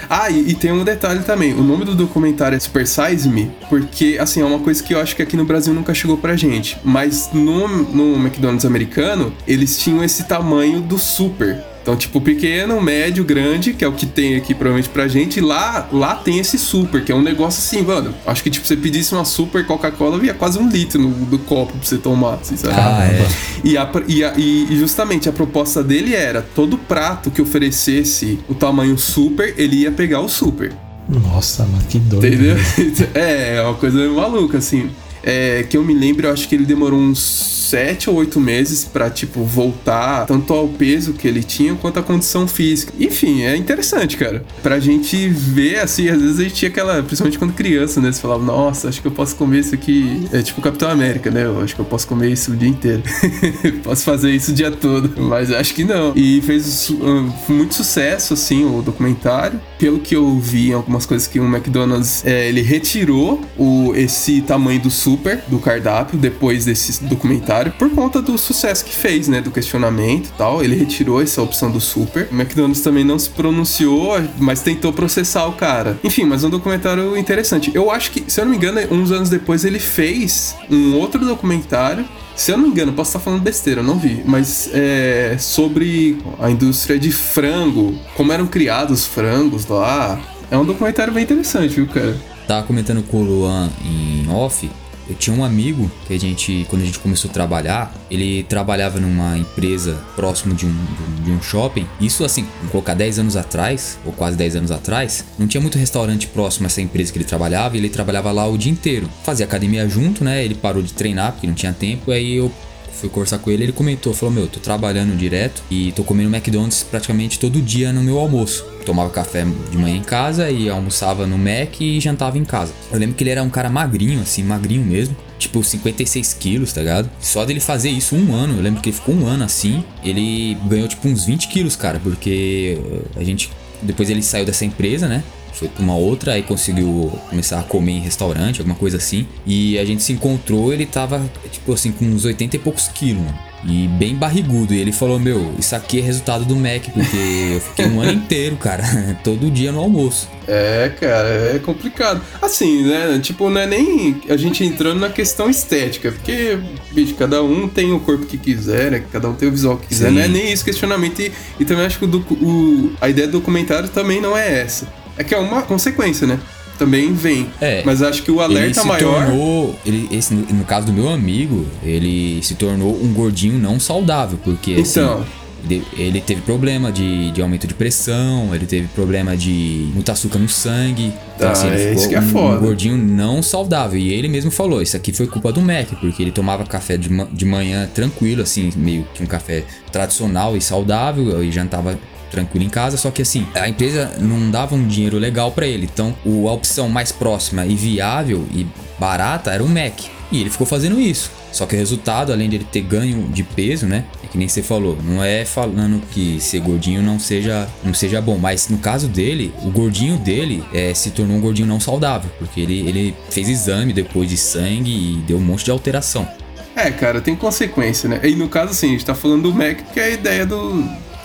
Ah, 0.09 0.29
e, 0.29 0.49
e 0.49 0.53
tem 0.53 0.71
um 0.71 0.83
detalhe 0.83 1.23
também. 1.23 1.53
O 1.53 1.63
nome 1.63 1.85
do 1.85 1.95
documentário 1.95 2.55
é 2.55 2.59
Super 2.59 2.87
Size 2.87 3.29
Me, 3.29 3.51
porque, 3.69 4.17
assim, 4.19 4.41
é 4.41 4.45
uma 4.45 4.59
coisa 4.59 4.81
que 4.81 4.93
eu 4.93 4.99
acho 4.99 5.15
que 5.15 5.21
aqui 5.21 5.37
no 5.37 5.45
Brasil 5.45 5.73
nunca 5.73 5.93
chegou 5.93 6.17
pra 6.17 6.35
gente. 6.35 6.77
Mas 6.83 7.29
no, 7.33 7.67
no 7.67 8.15
McDonald's 8.15 8.65
americano, 8.65 9.33
eles 9.47 9.79
tinham 9.79 10.03
esse 10.03 10.23
tamanho 10.23 10.81
do 10.81 10.97
super. 10.97 11.63
Então, 11.81 11.95
tipo, 11.95 12.21
pequeno, 12.21 12.79
médio, 12.79 13.23
grande, 13.23 13.73
que 13.73 13.83
é 13.83 13.87
o 13.87 13.91
que 13.91 14.05
tem 14.05 14.35
aqui 14.35 14.53
provavelmente 14.53 14.89
pra 14.89 15.07
gente. 15.07 15.37
E 15.37 15.41
lá, 15.41 15.87
lá 15.91 16.15
tem 16.15 16.37
esse 16.37 16.57
super, 16.57 17.03
que 17.03 17.11
é 17.11 17.15
um 17.15 17.21
negócio 17.23 17.59
assim, 17.59 17.81
mano. 17.85 18.13
Acho 18.25 18.43
que, 18.43 18.49
tipo, 18.51 18.67
você 18.67 18.77
pedisse 18.77 19.13
uma 19.15 19.25
super 19.25 19.65
Coca-Cola, 19.65 20.19
via 20.19 20.33
quase 20.33 20.59
um 20.59 20.69
litro 20.69 21.01
no, 21.01 21.09
do 21.25 21.39
copo 21.39 21.73
pra 21.73 21.83
você 21.83 21.97
tomar, 21.97 22.35
assim, 22.35 22.55
sabe? 22.55 22.75
Ah, 22.77 23.03
é. 23.05 23.27
E, 23.63 23.77
a- 23.77 23.89
e 24.07 24.23
a- 24.23 24.33
e- 24.37 24.67
justamente 24.77 25.27
a 25.27 25.31
proposta 25.31 25.83
dele 25.83 26.13
era 26.13 26.41
todo 26.41 26.77
prato 26.77 27.31
que 27.31 27.41
oferecesse 27.41 28.39
o 28.47 28.53
tamanho 28.53 28.97
super, 28.97 29.53
ele 29.57 29.77
ia 29.77 29.91
pegar 29.91 30.21
o 30.21 30.29
super. 30.29 30.71
Nossa, 31.09 31.63
mano, 31.65 31.83
que 31.89 31.97
doido. 31.97 32.27
Entendeu? 32.27 32.55
né? 32.55 32.63
é, 33.15 33.55
é 33.57 33.61
uma 33.63 33.73
coisa 33.73 33.97
meio 33.97 34.15
maluca, 34.15 34.59
assim. 34.59 34.89
É, 35.23 35.63
que 35.69 35.75
eu 35.77 35.83
me 35.83 35.93
lembro, 35.93 36.27
eu 36.27 36.33
acho 36.33 36.47
que 36.47 36.55
ele 36.55 36.65
demorou 36.65 36.99
uns 36.99 37.60
sete 37.71 38.09
ou 38.09 38.17
oito 38.17 38.37
meses 38.39 38.83
pra, 38.83 39.09
tipo, 39.09 39.45
voltar 39.45 40.25
tanto 40.25 40.53
ao 40.53 40.67
peso 40.67 41.13
que 41.13 41.25
ele 41.25 41.41
tinha 41.41 41.73
quanto 41.75 41.99
à 41.99 42.03
condição 42.03 42.45
física. 42.45 42.91
Enfim, 42.99 43.43
é 43.43 43.55
interessante, 43.55 44.17
cara. 44.17 44.43
Pra 44.61 44.77
gente 44.77 45.29
ver, 45.29 45.79
assim, 45.79 46.09
às 46.09 46.21
vezes 46.21 46.39
a 46.39 46.43
gente 46.43 46.55
tinha 46.55 46.69
aquela, 46.69 47.01
principalmente 47.01 47.39
quando 47.39 47.53
criança, 47.53 48.01
né? 48.01 48.11
Você 48.11 48.21
falava, 48.21 48.43
nossa, 48.43 48.89
acho 48.89 49.01
que 49.01 49.07
eu 49.07 49.11
posso 49.11 49.37
comer 49.37 49.59
isso 49.59 49.73
aqui. 49.73 50.27
É 50.33 50.41
tipo 50.41 50.61
Capitão 50.61 50.89
América, 50.89 51.31
né? 51.31 51.45
Eu 51.45 51.61
acho 51.61 51.73
que 51.73 51.79
eu 51.79 51.85
posso 51.85 52.07
comer 52.07 52.29
isso 52.29 52.51
o 52.51 52.57
dia 52.57 52.67
inteiro. 52.67 53.03
posso 53.83 54.03
fazer 54.03 54.31
isso 54.31 54.51
o 54.51 54.53
dia 54.53 54.71
todo. 54.71 55.13
Mas 55.21 55.49
acho 55.51 55.73
que 55.73 55.85
não. 55.85 56.11
E 56.13 56.41
fez 56.41 56.91
ah, 57.01 57.33
muito 57.47 57.73
sucesso, 57.73 58.33
assim, 58.33 58.65
o 58.65 58.81
documentário. 58.81 59.61
Pelo 59.79 59.99
que 59.99 60.15
eu 60.15 60.37
vi 60.39 60.73
algumas 60.73 61.05
coisas 61.05 61.25
que 61.25 61.39
o 61.39 61.45
McDonald's, 61.45 62.25
é, 62.25 62.49
ele 62.49 62.61
retirou 62.61 63.41
o, 63.57 63.93
esse 63.95 64.41
tamanho 64.41 64.81
do 64.81 64.91
super 64.91 65.41
do 65.47 65.57
cardápio 65.57 66.17
depois 66.17 66.65
desse 66.65 67.03
documentário 67.03 67.60
por 67.69 67.89
conta 67.91 68.21
do 68.21 68.37
sucesso 68.37 68.83
que 68.83 68.95
fez, 68.95 69.27
né? 69.27 69.41
Do 69.41 69.51
questionamento 69.51 70.27
e 70.27 70.31
tal. 70.37 70.63
Ele 70.63 70.75
retirou 70.75 71.21
essa 71.21 71.41
opção 71.41 71.69
do 71.69 71.79
super. 71.79 72.27
O 72.31 72.35
McDonald's 72.35 72.81
também 72.81 73.03
não 73.03 73.19
se 73.19 73.29
pronunciou, 73.29 74.21
mas 74.39 74.61
tentou 74.61 74.91
processar 74.91 75.45
o 75.45 75.53
cara. 75.53 75.99
Enfim, 76.03 76.25
mas 76.25 76.43
um 76.43 76.49
documentário 76.49 77.15
interessante. 77.17 77.71
Eu 77.73 77.91
acho 77.91 78.11
que, 78.11 78.23
se 78.31 78.39
eu 78.39 78.45
não 78.45 78.51
me 78.51 78.57
engano, 78.57 78.81
uns 78.91 79.11
anos 79.11 79.29
depois 79.29 79.63
ele 79.65 79.79
fez 79.79 80.55
um 80.69 80.95
outro 80.95 81.23
documentário 81.23 82.05
se 82.35 82.51
eu 82.51 82.57
não 82.57 82.63
me 82.63 82.71
engano, 82.71 82.93
posso 82.93 83.09
estar 83.09 83.19
falando 83.19 83.41
besteira, 83.41 83.81
eu 83.81 83.83
não 83.83 83.99
vi, 83.99 84.23
mas 84.25 84.69
é 84.73 85.35
sobre 85.37 86.17
a 86.39 86.49
indústria 86.49 86.97
de 86.97 87.11
frango, 87.11 87.93
como 88.15 88.31
eram 88.31 88.47
criados 88.47 89.01
os 89.01 89.05
frangos 89.05 89.67
lá. 89.67 90.19
É 90.49 90.57
um 90.57 90.65
documentário 90.65 91.13
bem 91.13 91.23
interessante, 91.23 91.75
viu, 91.75 91.87
cara? 91.87 92.17
Tava 92.47 92.65
comentando 92.65 93.03
com 93.03 93.21
o 93.21 93.23
Luan 93.23 93.69
em 93.85 94.27
off. 94.29 94.69
Eu 95.11 95.17
tinha 95.17 95.35
um 95.35 95.43
amigo 95.43 95.91
que 96.07 96.13
a 96.13 96.17
gente, 96.17 96.65
quando 96.69 96.83
a 96.83 96.85
gente 96.85 96.97
começou 96.97 97.29
a 97.29 97.33
trabalhar, 97.33 97.93
ele 98.09 98.43
trabalhava 98.43 98.97
numa 98.97 99.37
empresa 99.37 100.01
próximo 100.15 100.55
de 100.55 100.65
um, 100.65 100.73
de 101.21 101.31
um 101.31 101.41
shopping. 101.41 101.85
Isso 101.99 102.23
assim, 102.23 102.47
vamos 102.59 102.71
colocar 102.71 102.93
10 102.93 103.19
anos 103.19 103.35
atrás, 103.35 103.99
ou 104.05 104.13
quase 104.13 104.37
10 104.37 104.55
anos 104.55 104.71
atrás, 104.71 105.25
não 105.37 105.47
tinha 105.47 105.59
muito 105.59 105.77
restaurante 105.77 106.27
próximo 106.27 106.65
a 106.65 106.67
essa 106.67 106.81
empresa 106.81 107.11
que 107.11 107.17
ele 107.17 107.25
trabalhava 107.25 107.75
e 107.75 107.79
ele 107.81 107.89
trabalhava 107.89 108.31
lá 108.31 108.47
o 108.47 108.57
dia 108.57 108.71
inteiro. 108.71 109.09
Fazia 109.25 109.45
academia 109.45 109.85
junto, 109.89 110.23
né? 110.23 110.45
Ele 110.45 110.55
parou 110.55 110.81
de 110.81 110.93
treinar 110.93 111.33
porque 111.33 111.45
não 111.45 111.53
tinha 111.53 111.73
tempo, 111.73 112.09
aí 112.09 112.35
eu 112.35 112.49
fui 112.93 113.09
conversar 113.09 113.39
com 113.39 113.49
ele, 113.49 113.63
ele 113.63 113.71
comentou, 113.71 114.13
falou, 114.13 114.33
meu, 114.33 114.47
tô 114.47 114.59
trabalhando 114.59 115.15
direto 115.17 115.63
e 115.69 115.91
tô 115.93 116.03
comendo 116.03 116.33
McDonald's 116.33 116.83
praticamente 116.83 117.39
todo 117.39 117.61
dia 117.61 117.91
no 117.91 118.01
meu 118.01 118.19
almoço. 118.19 118.65
Tomava 118.85 119.09
café 119.09 119.45
de 119.69 119.77
manhã 119.77 119.95
em 119.95 120.03
casa 120.03 120.49
e 120.49 120.69
almoçava 120.69 121.27
no 121.27 121.37
Mac 121.37 121.79
e 121.79 121.99
jantava 121.99 122.37
em 122.37 122.45
casa. 122.45 122.73
Eu 122.91 122.99
lembro 122.99 123.15
que 123.15 123.23
ele 123.23 123.29
era 123.29 123.43
um 123.43 123.49
cara 123.49 123.69
magrinho, 123.69 124.21
assim, 124.21 124.43
magrinho 124.43 124.83
mesmo. 124.83 125.15
Tipo, 125.37 125.63
56 125.63 126.33
quilos, 126.35 126.73
tá 126.73 126.81
ligado? 126.81 127.09
Só 127.19 127.45
dele 127.45 127.59
fazer 127.59 127.89
isso 127.89 128.15
um 128.15 128.33
ano, 128.33 128.57
eu 128.57 128.61
lembro 128.61 128.81
que 128.81 128.89
ele 128.89 128.95
ficou 128.95 129.15
um 129.15 129.25
ano 129.25 129.43
assim, 129.43 129.83
ele 130.03 130.55
ganhou 130.65 130.87
tipo 130.87 131.07
uns 131.07 131.25
20 131.25 131.47
quilos, 131.47 131.75
cara, 131.75 131.99
porque 131.99 132.77
a 133.15 133.23
gente. 133.23 133.51
Depois 133.81 134.11
ele 134.11 134.21
saiu 134.21 134.45
dessa 134.45 134.63
empresa, 134.63 135.07
né? 135.07 135.23
Foi 135.53 135.67
pra 135.67 135.83
uma 135.83 135.95
outra, 135.95 136.33
aí 136.33 136.43
conseguiu 136.43 137.11
começar 137.29 137.59
a 137.59 137.63
comer 137.63 137.93
em 137.93 137.99
restaurante, 137.99 138.59
alguma 138.59 138.75
coisa 138.77 138.97
assim. 138.97 139.27
E 139.45 139.77
a 139.79 139.85
gente 139.85 140.01
se 140.03 140.11
encontrou, 140.13 140.73
ele 140.73 140.85
tava, 140.85 141.21
tipo 141.51 141.73
assim, 141.73 141.91
com 141.91 142.05
uns 142.05 142.25
80 142.25 142.55
e 142.55 142.59
poucos 142.59 142.87
quilos, 142.87 143.21
mano. 143.23 143.51
E 143.63 143.87
bem 143.89 144.15
barrigudo. 144.15 144.73
E 144.73 144.79
ele 144.79 144.91
falou: 144.91 145.19
Meu, 145.19 145.53
isso 145.59 145.75
aqui 145.75 145.99
é 145.99 146.01
resultado 146.01 146.43
do 146.45 146.55
Mac, 146.55 146.81
porque 146.91 147.17
eu 147.53 147.61
fiquei 147.61 147.85
um 147.85 148.01
ano 148.01 148.13
inteiro, 148.13 148.55
cara, 148.55 148.83
todo 149.23 149.51
dia 149.51 149.71
no 149.71 149.79
almoço. 149.79 150.27
É, 150.47 150.91
cara, 150.99 151.27
é 151.55 151.59
complicado. 151.59 152.19
Assim, 152.41 152.81
né? 152.87 153.19
Tipo, 153.21 153.51
não 153.51 153.61
é 153.61 153.67
nem 153.67 154.19
a 154.27 154.35
gente 154.35 154.63
entrando 154.63 154.99
na 154.99 155.09
questão 155.09 155.47
estética, 155.47 156.11
porque, 156.11 156.57
bicho, 156.91 157.13
cada 157.13 157.43
um 157.43 157.67
tem 157.67 157.93
o 157.93 157.99
corpo 157.99 158.25
que 158.25 158.35
quiser, 158.39 158.89
né? 158.89 159.03
Cada 159.11 159.29
um 159.29 159.35
tem 159.35 159.47
o 159.47 159.51
visual 159.51 159.77
que 159.77 159.85
quiser. 159.89 160.09
Sim. 160.09 160.15
Não 160.15 160.21
é 160.23 160.27
nem 160.27 160.51
isso 160.51 160.65
questionamento. 160.65 161.19
E, 161.21 161.31
e 161.59 161.63
também 161.63 161.85
acho 161.85 161.99
que 161.99 162.05
o, 162.05 162.17
o- 162.17 162.93
a 162.99 163.09
ideia 163.09 163.27
do 163.27 163.33
documentário 163.33 163.89
também 163.89 164.19
não 164.19 164.35
é 164.35 164.61
essa. 164.61 164.87
É 165.17 165.23
que 165.23 165.33
é 165.35 165.37
uma 165.39 165.61
consequência, 165.61 166.25
né? 166.25 166.39
Também 166.79 167.13
vem. 167.13 167.47
É. 167.61 167.83
Mas 167.85 168.01
acho 168.01 168.23
que 168.23 168.31
o 168.31 168.35
ele 168.41 168.43
alerta 168.57 168.81
se 168.81 168.87
maior. 168.87 169.25
tornou, 169.27 169.79
ele, 169.85 170.07
esse, 170.11 170.33
no 170.33 170.41
no 170.59 170.63
caso 170.65 170.87
do 170.87 170.93
meu 170.93 171.09
amigo, 171.09 171.65
ele 171.83 172.41
se 172.41 172.55
tornou 172.55 172.95
um 173.01 173.13
gordinho 173.13 173.59
não 173.59 173.79
saudável, 173.79 174.39
porque 174.43 174.73
assim, 174.73 174.99
Então. 174.99 175.23
ele, 175.69 175.83
ele 175.95 176.21
teve 176.21 176.41
problema 176.41 176.91
de, 176.91 177.29
de 177.29 177.39
aumento 177.39 177.67
de 177.67 177.75
pressão, 177.75 178.55
ele 178.55 178.65
teve 178.65 178.87
problema 178.95 179.37
de 179.37 179.91
muito 179.93 180.11
açúcar 180.11 180.39
no 180.39 180.49
sangue. 180.49 181.13
Então, 181.35 181.49
Ah, 181.49 181.51
assim, 181.51 181.67
ele 181.67 181.99
ficou 181.99 182.15
é 182.17 182.19
um, 182.19 182.29
foda. 182.29 182.57
um 182.57 182.61
gordinho 182.61 182.97
não 182.97 183.43
saudável. 183.43 183.99
E 183.99 184.11
ele 184.11 184.27
mesmo 184.27 184.49
falou: 184.49 184.81
Isso 184.81 184.97
aqui 184.97 185.13
foi 185.13 185.27
culpa 185.27 185.51
do 185.51 185.61
Mac, 185.61 185.87
porque 185.99 186.19
ele 186.23 186.31
tomava 186.31 186.65
café 186.65 186.97
de, 186.97 187.09
de 187.31 187.45
manhã 187.45 187.87
tranquilo, 187.93 188.41
assim, 188.41 188.71
meio 188.75 189.05
que 189.13 189.21
um 189.21 189.27
café 189.27 189.65
tradicional 189.91 190.57
e 190.57 190.61
saudável, 190.61 191.43
e 191.43 191.51
jantava 191.51 191.99
tranquilo 192.31 192.65
em 192.65 192.69
casa, 192.69 192.97
só 192.97 193.11
que 193.11 193.21
assim, 193.21 193.45
a 193.53 193.67
empresa 193.67 194.15
não 194.19 194.49
dava 194.49 194.73
um 194.75 194.87
dinheiro 194.87 195.17
legal 195.17 195.51
pra 195.51 195.67
ele. 195.67 195.87
Então, 195.91 196.15
o- 196.25 196.47
a 196.47 196.53
opção 196.53 196.89
mais 196.89 197.11
próxima 197.11 197.65
e 197.65 197.75
viável 197.75 198.47
e 198.53 198.65
barata 198.97 199.51
era 199.51 199.63
o 199.63 199.67
Mac. 199.69 199.99
E 200.31 200.39
ele 200.39 200.49
ficou 200.49 200.65
fazendo 200.65 200.99
isso. 200.99 201.29
Só 201.51 201.65
que 201.65 201.75
o 201.75 201.77
resultado, 201.77 202.31
além 202.31 202.47
de 202.49 202.55
ele 202.55 202.63
ter 202.63 202.79
ganho 202.79 203.27
de 203.27 203.43
peso, 203.43 203.85
né? 203.85 204.05
É 204.23 204.27
que 204.27 204.37
nem 204.37 204.47
você 204.47 204.61
falou, 204.63 204.97
não 205.03 205.21
é 205.21 205.43
falando 205.43 206.01
que 206.11 206.39
ser 206.39 206.61
gordinho 206.61 207.01
não 207.01 207.19
seja, 207.19 207.67
não 207.83 207.93
seja 207.93 208.21
bom, 208.21 208.37
mas 208.37 208.69
no 208.69 208.77
caso 208.77 209.09
dele, 209.09 209.53
o 209.61 209.69
gordinho 209.69 210.17
dele 210.17 210.63
é, 210.73 210.93
se 210.93 211.11
tornou 211.11 211.35
um 211.35 211.41
gordinho 211.41 211.67
não 211.67 211.81
saudável, 211.81 212.31
porque 212.39 212.61
ele, 212.61 212.79
ele 212.87 213.13
fez 213.29 213.49
exame 213.49 213.91
depois 213.91 214.29
de 214.29 214.37
sangue 214.37 214.89
e 214.91 215.15
deu 215.27 215.35
um 215.35 215.41
monte 215.41 215.65
de 215.65 215.71
alteração. 215.71 216.25
É, 216.73 216.89
cara, 216.89 217.19
tem 217.19 217.35
consequência, 217.35 218.07
né? 218.07 218.21
E 218.23 218.33
no 218.33 218.47
caso, 218.47 218.71
assim, 218.71 218.87
a 218.87 218.91
gente 218.91 219.03
tá 219.03 219.13
falando 219.13 219.43
do 219.43 219.53
Mac 219.53 219.81
porque 219.83 219.99
é 219.99 220.05
a 220.05 220.09
ideia 220.11 220.45
do 220.45 220.81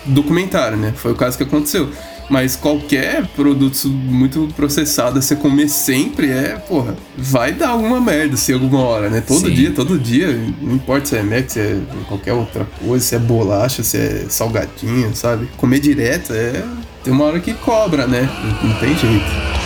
documentário, 0.07 0.77
né? 0.77 0.93
Foi 0.97 1.13
o 1.13 1.15
caso 1.15 1.37
que 1.37 1.43
aconteceu. 1.43 1.91
Mas 2.29 2.57
qualquer 2.57 3.25
produto 3.29 3.89
muito 3.89 4.49
processado, 4.57 5.23
você 5.23 5.37
comer 5.37 5.69
sempre, 5.69 6.29
é, 6.31 6.57
porra, 6.57 6.97
vai 7.17 7.53
dar 7.53 7.69
alguma 7.69 8.01
merda, 8.01 8.37
se 8.37 8.53
alguma 8.53 8.81
hora, 8.81 9.09
né? 9.09 9.21
Todo 9.21 9.49
Sim. 9.49 9.55
dia, 9.55 9.71
todo 9.71 9.99
dia, 9.99 10.37
não 10.61 10.75
importa 10.75 11.07
se 11.07 11.17
é 11.17 11.23
Mac, 11.23 11.49
se 11.49 11.61
é 11.61 11.81
qualquer 12.09 12.33
outra 12.33 12.67
coisa, 12.85 13.05
se 13.05 13.15
é 13.15 13.19
bolacha, 13.19 13.85
se 13.85 13.97
é 13.97 14.27
salgadinho, 14.29 15.15
sabe? 15.15 15.49
Comer 15.57 15.79
direto 15.79 16.33
é. 16.33 16.65
Tem 17.05 17.13
uma 17.13 17.25
hora 17.25 17.39
que 17.39 17.55
cobra, 17.55 18.09
né? 18.09 18.29
Não 18.65 18.75
tem 18.75 18.97
jeito. 18.97 19.66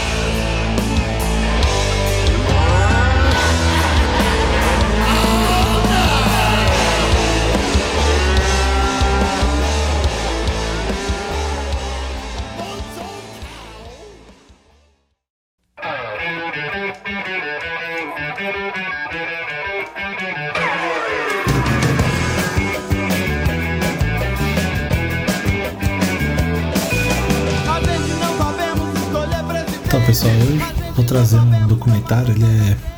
Pessoal, 30.07 30.33
hoje 30.33 30.61
vou 30.95 31.05
trazer 31.05 31.39
um 31.39 31.67
documentário, 31.67 32.35
ele 32.35 32.45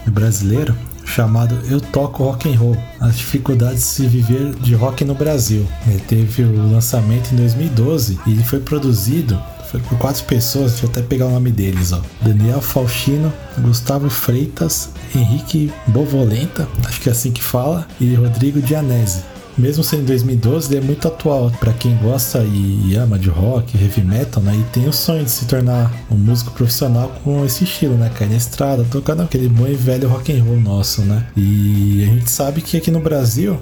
é 0.07 0.11
brasileiro, 0.11 0.77
chamado 1.05 1.59
Eu 1.69 1.81
Toco 1.81 2.25
Rock 2.25 2.49
and 2.49 2.59
Roll: 2.59 2.77
As 3.01 3.17
dificuldades 3.17 3.81
de 3.81 3.87
se 3.87 4.07
viver 4.07 4.55
de 4.57 4.75
rock 4.75 5.05
no 5.05 5.15
Brasil. 5.15 5.67
Ele 5.87 6.01
teve 6.01 6.43
o 6.43 6.73
lançamento 6.73 7.33
em 7.33 7.37
2012 7.37 8.19
e 8.27 8.33
ele 8.33 8.45
foi 8.45 8.61
produzido 8.61 9.41
foi 9.71 9.81
por 9.81 9.97
quatro 9.97 10.23
pessoas, 10.25 10.73
deixa 10.73 10.85
eu 10.85 10.91
até 10.91 11.01
pegar 11.01 11.25
o 11.25 11.31
nome 11.31 11.51
deles, 11.51 11.95
ó. 11.95 12.03
Daniel 12.21 12.61
Faustino, 12.61 13.33
Gustavo 13.57 14.11
Freitas, 14.11 14.91
Henrique 15.15 15.73
Bovolenta, 15.87 16.69
acho 16.87 17.01
que 17.01 17.09
é 17.09 17.13
assim 17.13 17.33
que 17.33 17.43
fala, 17.43 17.89
e 17.99 18.15
Rodrigo 18.15 18.61
Dianese 18.61 19.32
mesmo 19.57 19.85
sendo 19.85 20.07
2012, 20.07 20.75
ele 20.75 20.85
é 20.85 20.87
muito 20.87 21.07
atual 21.09 21.51
para 21.61 21.73
quem 21.73 21.97
gosta 21.97 22.43
e 22.45 22.95
ama 22.97 23.19
de 23.19 23.29
rock, 23.29 23.77
heavy 23.77 24.03
metal, 24.03 24.43
né? 24.43 24.57
E 24.57 24.63
tem 24.73 24.89
o 24.89 24.93
sonho 24.93 25.25
de 25.25 25.31
se 25.31 25.47
tornar 25.47 25.93
um 26.11 26.17
músico 26.17 26.51
profissional 26.53 27.13
com 27.23 27.45
esse 27.45 27.65
estilo, 27.65 27.95
né? 27.95 28.11
Cair 28.15 28.31
na 28.31 28.37
estrada, 28.37 28.85
tocando 28.91 29.23
aquele 29.23 29.49
bom 29.49 29.67
e 29.67 29.75
velho 29.75 30.09
rock 30.09 30.33
and 30.33 30.43
roll 30.43 30.61
nosso, 30.61 31.03
né? 31.03 31.27
E 31.37 32.03
a 32.03 32.07
gente 32.07 32.31
sabe 32.31 32.61
que 32.61 32.77
aqui 32.77 32.91
no 32.91 33.01
Brasil 33.01 33.59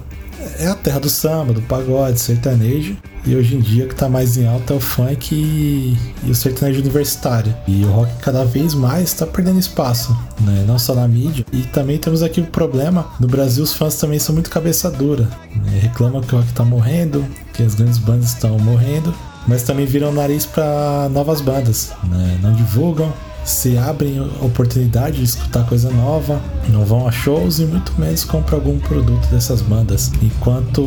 é 0.59 0.67
a 0.67 0.75
terra 0.75 0.99
do 0.99 1.09
samba, 1.09 1.53
do 1.53 1.61
pagode, 1.61 2.19
sertanejo. 2.19 2.97
E 3.25 3.35
hoje 3.35 3.55
em 3.55 3.59
dia 3.59 3.85
o 3.85 3.87
que 3.87 3.93
está 3.93 4.09
mais 4.09 4.35
em 4.35 4.47
alta 4.47 4.73
é 4.73 4.77
o 4.77 4.79
funk 4.79 5.35
e, 5.35 5.95
e, 6.23 6.31
o 6.31 6.35
sertanejo 6.35 6.81
universitário. 6.81 7.53
E 7.67 7.85
o 7.85 7.91
rock 7.91 8.11
cada 8.19 8.43
vez 8.43 8.73
mais 8.73 9.09
está 9.09 9.27
perdendo 9.27 9.59
espaço, 9.59 10.17
né? 10.39 10.63
não 10.67 10.79
só 10.79 10.95
na 10.95 11.07
mídia. 11.07 11.45
E 11.53 11.61
também 11.63 11.99
temos 11.99 12.23
aqui 12.23 12.41
o 12.41 12.45
problema: 12.45 13.05
no 13.19 13.27
Brasil 13.27 13.63
os 13.63 13.73
fãs 13.73 13.95
também 13.95 14.17
são 14.17 14.33
muito 14.33 14.49
cabeça 14.49 14.89
dura. 14.89 15.29
Né? 15.55 15.79
Reclamam 15.81 16.21
que 16.21 16.33
o 16.33 16.37
rock 16.37 16.49
está 16.49 16.63
morrendo, 16.63 17.25
que 17.53 17.61
as 17.61 17.75
grandes 17.75 17.99
bandas 17.99 18.29
estão 18.29 18.57
morrendo, 18.57 19.13
mas 19.47 19.63
também 19.63 19.85
viram 19.85 20.11
nariz 20.11 20.45
para 20.45 21.07
novas 21.11 21.41
bandas. 21.41 21.91
Né? 22.03 22.39
Não 22.41 22.53
divulgam, 22.53 23.13
se 23.43 23.77
abrem 23.77 24.19
a 24.19 24.45
oportunidade 24.45 25.17
de 25.17 25.23
escutar 25.23 25.65
coisa 25.65 25.89
nova, 25.89 26.41
não 26.69 26.85
vão 26.85 27.07
a 27.07 27.11
shows 27.11 27.59
e 27.59 27.65
muito 27.65 27.93
menos 27.99 28.23
compram 28.23 28.57
algum 28.57 28.79
produto 28.79 29.27
dessas 29.27 29.61
bandas. 29.61 30.11
Enquanto 30.21 30.83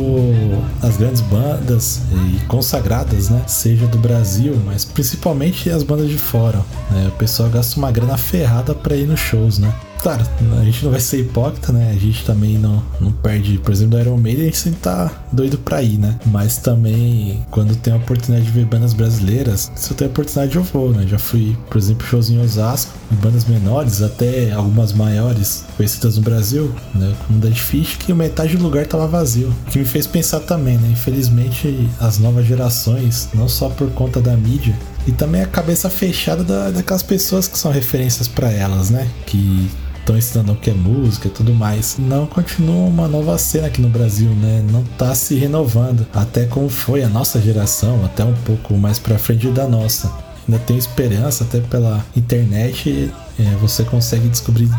as 0.81 0.97
grandes 0.97 1.21
bandas 1.21 2.01
e 2.11 2.45
consagradas, 2.45 3.29
né, 3.29 3.43
seja 3.47 3.85
do 3.87 3.97
Brasil, 3.97 4.59
mas 4.65 4.85
principalmente 4.85 5.69
as 5.69 5.83
bandas 5.83 6.09
de 6.09 6.17
fora, 6.17 6.61
né, 6.91 7.09
o 7.09 7.17
pessoal 7.17 7.49
gasta 7.49 7.77
uma 7.77 7.91
grana 7.91 8.17
ferrada 8.17 8.73
para 8.73 8.95
ir 8.95 9.07
nos 9.07 9.19
shows, 9.19 9.59
né? 9.59 9.73
Claro, 10.01 10.23
a 10.59 10.63
gente 10.63 10.83
não 10.83 10.91
vai 10.91 10.99
ser 10.99 11.19
hipócrita, 11.19 11.71
né? 11.71 11.91
A 11.91 11.99
gente 11.99 12.23
também 12.25 12.57
não, 12.57 12.83
não 12.99 13.11
perde, 13.11 13.57
por 13.57 13.71
exemplo, 13.71 13.97
do 13.97 14.01
Iron 14.01 14.17
Maiden, 14.17 14.43
a 14.43 14.45
gente 14.45 14.57
sempre 14.57 14.79
tá 14.79 15.11
doido 15.31 15.57
pra 15.57 15.81
ir, 15.81 15.97
né? 15.97 16.19
Mas 16.25 16.57
também, 16.57 17.45
quando 17.51 17.75
tem 17.75 17.93
a 17.93 17.97
oportunidade 17.97 18.45
de 18.45 18.51
ver 18.51 18.65
bandas 18.65 18.93
brasileiras, 18.93 19.71
se 19.75 19.91
eu 19.91 19.97
tenho 19.97 20.09
a 20.09 20.11
oportunidade, 20.11 20.55
eu 20.55 20.63
vou, 20.63 20.91
né? 20.91 21.05
Já 21.07 21.19
fui, 21.19 21.57
por 21.69 21.77
exemplo, 21.77 22.05
shows 22.05 22.29
em 22.29 22.39
Osasco, 22.39 22.93
bandas 23.21 23.45
menores, 23.45 24.01
até 24.01 24.51
algumas 24.51 24.93
maiores, 24.93 25.65
conhecidas 25.75 26.17
no 26.17 26.23
Brasil, 26.23 26.73
né? 26.93 27.15
Como 27.27 27.39
Dead 27.39 27.55
Fish, 27.55 27.97
que 27.97 28.13
metade 28.13 28.57
do 28.57 28.63
lugar 28.63 28.85
tava 28.85 29.07
vazio. 29.07 29.53
O 29.67 29.71
que 29.71 29.79
me 29.79 29.85
fez 29.85 30.07
pensar 30.07 30.39
também, 30.41 30.77
né? 30.77 30.89
Infelizmente, 30.91 31.89
as 31.99 32.17
novas 32.19 32.45
gerações, 32.45 33.29
não 33.33 33.47
só 33.47 33.69
por 33.69 33.89
conta 33.91 34.21
da 34.21 34.35
mídia, 34.35 34.75
e 35.07 35.11
também 35.11 35.41
a 35.41 35.47
cabeça 35.47 35.89
fechada 35.89 36.43
da, 36.43 36.71
daquelas 36.71 37.03
pessoas 37.03 37.47
que 37.47 37.57
são 37.57 37.71
referências 37.71 38.27
para 38.27 38.51
elas, 38.51 38.89
né? 38.89 39.07
Que 39.25 39.69
estão 40.05 40.17
ensinando 40.17 40.51
o 40.51 40.55
que 40.55 40.69
é 40.69 40.73
música 40.73 41.27
e 41.27 41.31
tudo 41.31 41.53
mais. 41.53 41.97
Não 41.97 42.27
continua 42.27 42.87
uma 42.87 43.07
nova 43.07 43.37
cena 43.39 43.67
aqui 43.67 43.81
no 43.81 43.89
Brasil, 43.89 44.29
né? 44.29 44.63
Não 44.71 44.83
tá 44.97 45.15
se 45.15 45.35
renovando, 45.35 46.05
até 46.13 46.45
como 46.45 46.69
foi 46.69 47.03
a 47.03 47.09
nossa 47.09 47.41
geração, 47.41 48.05
até 48.05 48.23
um 48.23 48.35
pouco 48.45 48.75
mais 48.75 48.99
para 48.99 49.17
frente 49.17 49.47
da 49.47 49.67
nossa. 49.67 50.11
Ainda 50.47 50.59
tenho 50.59 50.77
esperança, 50.77 51.43
até 51.43 51.59
pela 51.59 52.05
internet, 52.15 53.11
é, 53.39 53.43
você 53.59 53.83
consegue 53.83 54.27
descobrir 54.27 54.69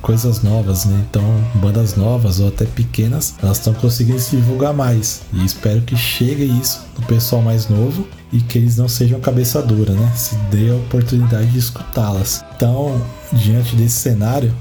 coisas 0.00 0.40
novas, 0.40 0.84
né? 0.84 1.04
Então, 1.10 1.24
bandas 1.54 1.96
novas 1.96 2.38
ou 2.38 2.46
até 2.46 2.64
pequenas, 2.64 3.34
elas 3.42 3.58
estão 3.58 3.74
conseguindo 3.74 4.20
se 4.20 4.36
divulgar 4.36 4.72
mais. 4.72 5.22
E 5.32 5.44
espero 5.44 5.80
que 5.82 5.96
chegue 5.96 6.44
isso 6.44 6.86
no 6.96 7.04
pessoal 7.06 7.42
mais 7.42 7.68
novo 7.68 8.06
e 8.32 8.40
que 8.40 8.58
eles 8.58 8.76
não 8.76 8.88
sejam 8.88 9.18
cabeça 9.18 9.60
dura, 9.60 9.94
né? 9.94 10.12
Se 10.14 10.36
dê 10.48 10.70
a 10.70 10.76
oportunidade 10.76 11.48
de 11.48 11.58
escutá-las. 11.58 12.44
Então, 12.54 13.02
diante 13.32 13.74
desse 13.74 13.96
cenário, 13.96 14.54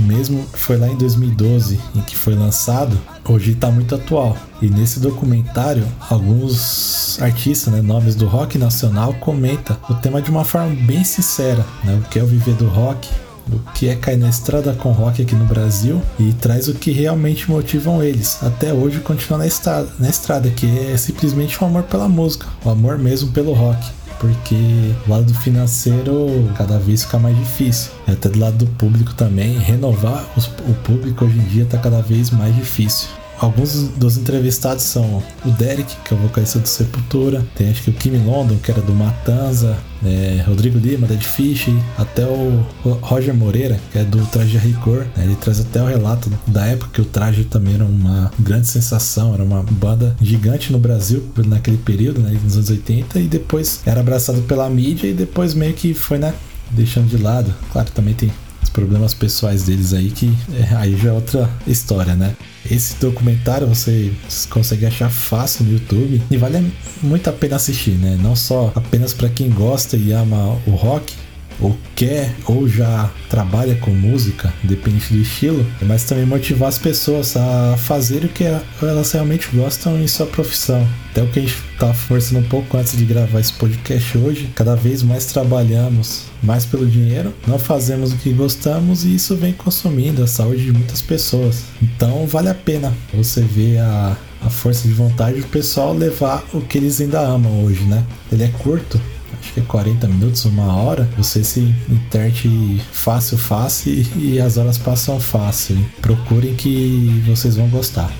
mesmo 0.00 0.44
foi 0.52 0.76
lá 0.76 0.88
em 0.88 0.96
2012 0.96 1.78
em 1.94 2.00
que 2.02 2.16
foi 2.16 2.34
lançado, 2.34 2.98
hoje 3.28 3.52
está 3.52 3.70
muito 3.70 3.94
atual. 3.94 4.36
E 4.60 4.68
nesse 4.68 5.00
documentário, 5.00 5.86
alguns 6.08 7.20
artistas, 7.20 7.72
né, 7.72 7.80
nomes 7.80 8.14
do 8.14 8.26
rock 8.26 8.58
nacional, 8.58 9.14
comenta 9.14 9.78
o 9.88 9.94
tema 9.94 10.20
de 10.20 10.30
uma 10.30 10.44
forma 10.44 10.74
bem 10.84 11.04
sincera, 11.04 11.64
né, 11.84 12.00
o 12.04 12.08
que 12.08 12.18
é 12.18 12.22
o 12.22 12.26
viver 12.26 12.54
do 12.54 12.68
rock, 12.68 13.08
o 13.52 13.58
que 13.72 13.88
é 13.88 13.94
cair 13.94 14.18
na 14.18 14.28
estrada 14.28 14.72
com 14.74 14.92
rock 14.92 15.22
aqui 15.22 15.34
no 15.34 15.44
Brasil 15.44 16.02
e 16.18 16.32
traz 16.34 16.68
o 16.68 16.74
que 16.74 16.90
realmente 16.90 17.50
motivam 17.50 18.02
eles 18.02 18.38
até 18.42 18.72
hoje 18.72 19.00
continuar 19.00 19.38
na 19.38 19.46
estrada, 19.46 19.88
na 19.98 20.08
estrada 20.08 20.50
que 20.50 20.66
é 20.90 20.96
simplesmente 20.96 21.62
o 21.62 21.66
amor 21.66 21.84
pela 21.84 22.08
música, 22.08 22.46
o 22.64 22.70
amor 22.70 22.98
mesmo 22.98 23.32
pelo 23.32 23.52
rock 23.52 23.97
porque 24.18 24.94
o 25.06 25.10
lado 25.10 25.32
financeiro 25.34 26.50
cada 26.56 26.78
vez 26.78 27.04
fica 27.04 27.18
mais 27.18 27.36
difícil. 27.36 27.92
Até 28.06 28.28
do 28.28 28.38
lado 28.38 28.56
do 28.58 28.66
público 28.66 29.14
também, 29.14 29.58
renovar 29.58 30.24
os, 30.36 30.46
o 30.46 30.74
público 30.84 31.24
hoje 31.24 31.38
em 31.38 31.44
dia 31.44 31.62
está 31.64 31.78
cada 31.78 32.00
vez 32.00 32.30
mais 32.30 32.54
difícil. 32.54 33.08
Alguns 33.40 33.88
dos 33.96 34.16
entrevistados 34.16 34.82
são 34.82 35.22
o 35.44 35.50
Derek, 35.50 35.94
que 36.04 36.12
é 36.12 36.16
o 36.16 36.20
vocalista 36.20 36.58
do 36.58 36.66
Sepultura, 36.66 37.46
tem 37.54 37.70
acho 37.70 37.82
que 37.82 37.90
o 37.90 37.92
Kim 37.92 38.16
London, 38.24 38.56
que 38.56 38.70
era 38.70 38.80
do 38.80 38.92
Matanza, 38.92 39.78
é, 40.04 40.42
Rodrigo 40.46 40.78
Lima, 40.78 41.06
Dead 41.06 41.22
Fish, 41.22 41.68
até 41.96 42.24
o 42.24 42.66
Roger 43.00 43.32
Moreira, 43.34 43.78
que 43.92 43.98
é 43.98 44.04
do 44.04 44.24
Traje 44.26 44.58
Rigor. 44.58 45.06
Né? 45.16 45.24
Ele 45.24 45.36
traz 45.36 45.60
até 45.60 45.80
o 45.80 45.86
relato 45.86 46.30
da 46.48 46.66
época 46.66 46.90
que 46.94 47.00
o 47.00 47.04
Traje 47.04 47.44
também 47.44 47.74
era 47.74 47.84
uma 47.84 48.30
grande 48.40 48.66
sensação, 48.66 49.34
era 49.34 49.44
uma 49.44 49.62
banda 49.62 50.16
gigante 50.20 50.72
no 50.72 50.78
Brasil 50.78 51.24
naquele 51.46 51.78
período, 51.78 52.20
né, 52.20 52.36
nos 52.42 52.56
anos 52.56 52.70
80, 52.70 53.20
e 53.20 53.28
depois 53.28 53.80
era 53.86 54.00
abraçado 54.00 54.42
pela 54.42 54.68
mídia 54.68 55.06
e 55.06 55.14
depois 55.14 55.54
meio 55.54 55.74
que 55.74 55.94
foi 55.94 56.18
né, 56.18 56.34
deixando 56.72 57.08
de 57.08 57.16
lado. 57.16 57.54
Claro, 57.72 57.88
também 57.92 58.14
tem 58.14 58.32
os 58.62 58.68
problemas 58.68 59.14
pessoais 59.14 59.62
deles 59.64 59.92
aí, 59.92 60.10
que 60.10 60.32
é, 60.54 60.74
aí 60.74 60.96
já 60.96 61.10
é 61.10 61.12
outra 61.12 61.48
história, 61.66 62.14
né? 62.14 62.34
Esse 62.70 62.96
documentário 62.96 63.66
você 63.66 64.12
consegue 64.50 64.84
achar 64.84 65.10
fácil 65.10 65.64
no 65.64 65.72
YouTube 65.72 66.22
e 66.30 66.36
vale 66.36 66.70
muito 67.02 67.28
a 67.28 67.32
pena 67.32 67.56
assistir, 67.56 67.92
né? 67.92 68.18
Não 68.20 68.36
só 68.36 68.72
apenas 68.74 69.12
para 69.12 69.28
quem 69.28 69.48
gosta 69.48 69.96
e 69.96 70.12
ama 70.12 70.58
o 70.66 70.72
rock, 70.72 71.14
ou 71.60 71.76
quer 71.94 72.34
ou 72.46 72.68
já 72.68 73.10
trabalha 73.28 73.74
com 73.76 73.90
música, 73.90 74.52
independente 74.64 75.12
do 75.12 75.20
estilo, 75.20 75.66
mas 75.82 76.04
também 76.04 76.24
motivar 76.24 76.68
as 76.68 76.78
pessoas 76.78 77.36
a 77.36 77.76
fazer 77.76 78.24
o 78.24 78.28
que 78.28 78.44
elas 78.80 79.12
realmente 79.12 79.48
gostam 79.52 79.98
em 80.00 80.06
sua 80.06 80.26
profissão. 80.26 80.86
Até 81.10 81.22
o 81.22 81.28
que 81.28 81.40
a 81.40 81.42
gente 81.42 81.56
estava 81.72 81.94
conversando 82.06 82.40
um 82.40 82.48
pouco 82.48 82.76
antes 82.76 82.96
de 82.96 83.04
gravar 83.04 83.40
esse 83.40 83.52
podcast 83.54 84.18
hoje, 84.18 84.50
cada 84.54 84.74
vez 84.74 85.02
mais 85.02 85.26
trabalhamos 85.26 86.24
mais 86.42 86.64
pelo 86.64 86.86
dinheiro, 86.86 87.34
não 87.46 87.58
fazemos 87.58 88.12
o 88.12 88.16
que 88.16 88.32
gostamos 88.32 89.04
e 89.04 89.14
isso 89.14 89.36
vem 89.36 89.52
consumindo 89.52 90.22
a 90.22 90.26
saúde 90.26 90.64
de 90.64 90.72
muitas 90.72 91.02
pessoas. 91.02 91.64
Então 91.82 92.26
vale 92.26 92.48
a 92.48 92.54
pena 92.54 92.92
você 93.12 93.40
ver 93.40 93.78
a, 93.78 94.16
a 94.42 94.50
força 94.50 94.86
de 94.86 94.94
vontade 94.94 95.40
do 95.40 95.46
pessoal 95.48 95.92
levar 95.92 96.44
o 96.52 96.60
que 96.60 96.78
eles 96.78 97.00
ainda 97.00 97.20
amam 97.20 97.64
hoje, 97.64 97.82
né? 97.84 98.04
Ele 98.30 98.44
é 98.44 98.48
curto, 98.48 99.00
acho 99.48 99.54
que 99.54 99.60
é 99.60 99.62
40 99.66 100.06
minutos, 100.08 100.44
uma 100.44 100.76
hora, 100.76 101.08
você 101.16 101.42
se 101.42 101.60
interte 101.88 102.80
fácil, 102.92 103.38
fácil 103.38 104.04
e 104.16 104.38
as 104.38 104.58
horas 104.58 104.76
passam 104.76 105.18
fácil. 105.18 105.78
Procurem 106.02 106.54
que 106.54 107.22
vocês 107.26 107.56
vão 107.56 107.68
gostar. 107.68 108.12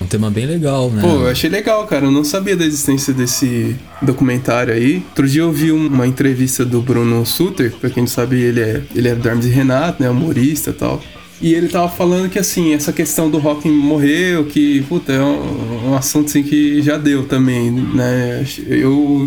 Um 0.00 0.06
tema 0.06 0.30
bem 0.30 0.44
legal, 0.44 0.90
né? 0.90 1.00
Pô, 1.00 1.22
eu 1.22 1.28
achei 1.28 1.48
legal, 1.48 1.86
cara. 1.86 2.04
Eu 2.04 2.10
não 2.10 2.24
sabia 2.24 2.54
da 2.54 2.64
existência 2.64 3.14
desse 3.14 3.74
documentário 4.02 4.74
aí. 4.74 4.96
Outro 5.08 5.26
dia 5.26 5.40
eu 5.40 5.50
vi 5.50 5.72
uma 5.72 6.06
entrevista 6.06 6.62
do 6.62 6.82
Bruno 6.82 7.24
Suter, 7.24 7.72
pra 7.80 7.88
quem 7.88 8.02
não 8.02 8.08
sabe, 8.08 8.38
ele 8.42 8.60
é, 8.60 8.82
ele 8.94 9.08
é 9.08 9.14
do 9.14 9.26
Hermes 9.26 9.46
e 9.46 9.48
Renato, 9.48 10.02
né? 10.02 10.10
Humorista 10.10 10.70
e 10.70 10.74
tal. 10.74 11.00
E 11.40 11.52
ele 11.52 11.68
tava 11.68 11.88
falando 11.88 12.30
que, 12.30 12.38
assim, 12.38 12.72
essa 12.72 12.92
questão 12.92 13.28
do 13.28 13.38
rock 13.38 13.68
morreu, 13.68 14.44
que, 14.46 14.82
puta, 14.82 15.12
é 15.12 15.20
um, 15.20 15.90
um 15.90 15.94
assunto, 15.94 16.28
assim, 16.28 16.42
que 16.42 16.80
já 16.80 16.96
deu 16.96 17.26
também, 17.26 17.70
né? 17.70 18.44
Eu 18.66 19.26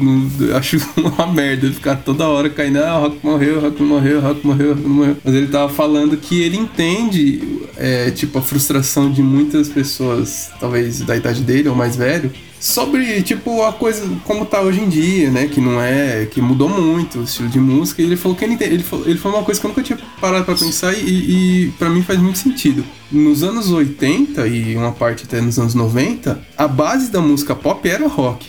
acho 0.55 0.77
uma 0.97 1.27
merda 1.27 1.71
ficar 1.71 1.97
toda 1.97 2.27
hora 2.27 2.49
caindo, 2.49 2.79
ah, 2.79 2.97
rock 2.97 3.17
morreu, 3.23 3.61
rock 3.61 3.83
morreu, 3.83 4.21
rock 4.21 4.47
morreu, 4.47 4.73
rock 4.73 4.87
morreu. 4.87 5.17
Mas 5.23 5.33
ele 5.35 5.47
tava 5.47 5.71
falando 5.71 6.17
que 6.17 6.41
ele 6.41 6.57
entende, 6.57 7.41
é, 7.75 8.09
tipo, 8.11 8.39
a 8.39 8.41
frustração 8.41 9.11
de 9.11 9.21
muitas 9.21 9.69
pessoas, 9.69 10.49
talvez 10.59 11.01
da 11.01 11.15
idade 11.15 11.41
dele 11.41 11.69
ou 11.69 11.75
mais 11.75 11.95
velho, 11.95 12.31
sobre, 12.59 13.21
tipo, 13.21 13.63
a 13.63 13.73
coisa 13.73 14.07
como 14.23 14.45
tá 14.45 14.61
hoje 14.61 14.81
em 14.81 14.89
dia, 14.89 15.29
né? 15.29 15.47
Que 15.47 15.61
não 15.61 15.81
é. 15.81 16.25
que 16.25 16.41
mudou 16.41 16.67
muito 16.67 17.19
o 17.19 17.23
estilo 17.23 17.49
de 17.49 17.59
música. 17.59 18.01
E 18.01 18.05
ele 18.05 18.17
falou 18.17 18.37
que 18.37 18.43
ele, 18.43 18.57
ele, 18.59 18.83
falou, 18.83 19.07
ele 19.07 19.19
falou 19.19 19.37
uma 19.39 19.45
coisa 19.45 19.59
que 19.59 19.65
eu 19.65 19.69
nunca 19.69 19.83
tinha 19.83 19.99
parado 20.19 20.45
pra 20.45 20.55
pensar 20.55 20.93
e, 20.93 21.65
e 21.65 21.71
para 21.77 21.89
mim 21.89 22.01
faz 22.01 22.19
muito 22.19 22.37
sentido. 22.37 22.83
Nos 23.11 23.43
anos 23.43 23.71
80 23.71 24.47
e 24.47 24.75
uma 24.75 24.91
parte 24.91 25.23
até 25.23 25.39
nos 25.39 25.57
anos 25.59 25.73
90, 25.73 26.41
a 26.57 26.67
base 26.67 27.11
da 27.11 27.21
música 27.21 27.55
pop 27.55 27.87
era 27.87 28.03
o 28.03 28.07
rock. 28.07 28.47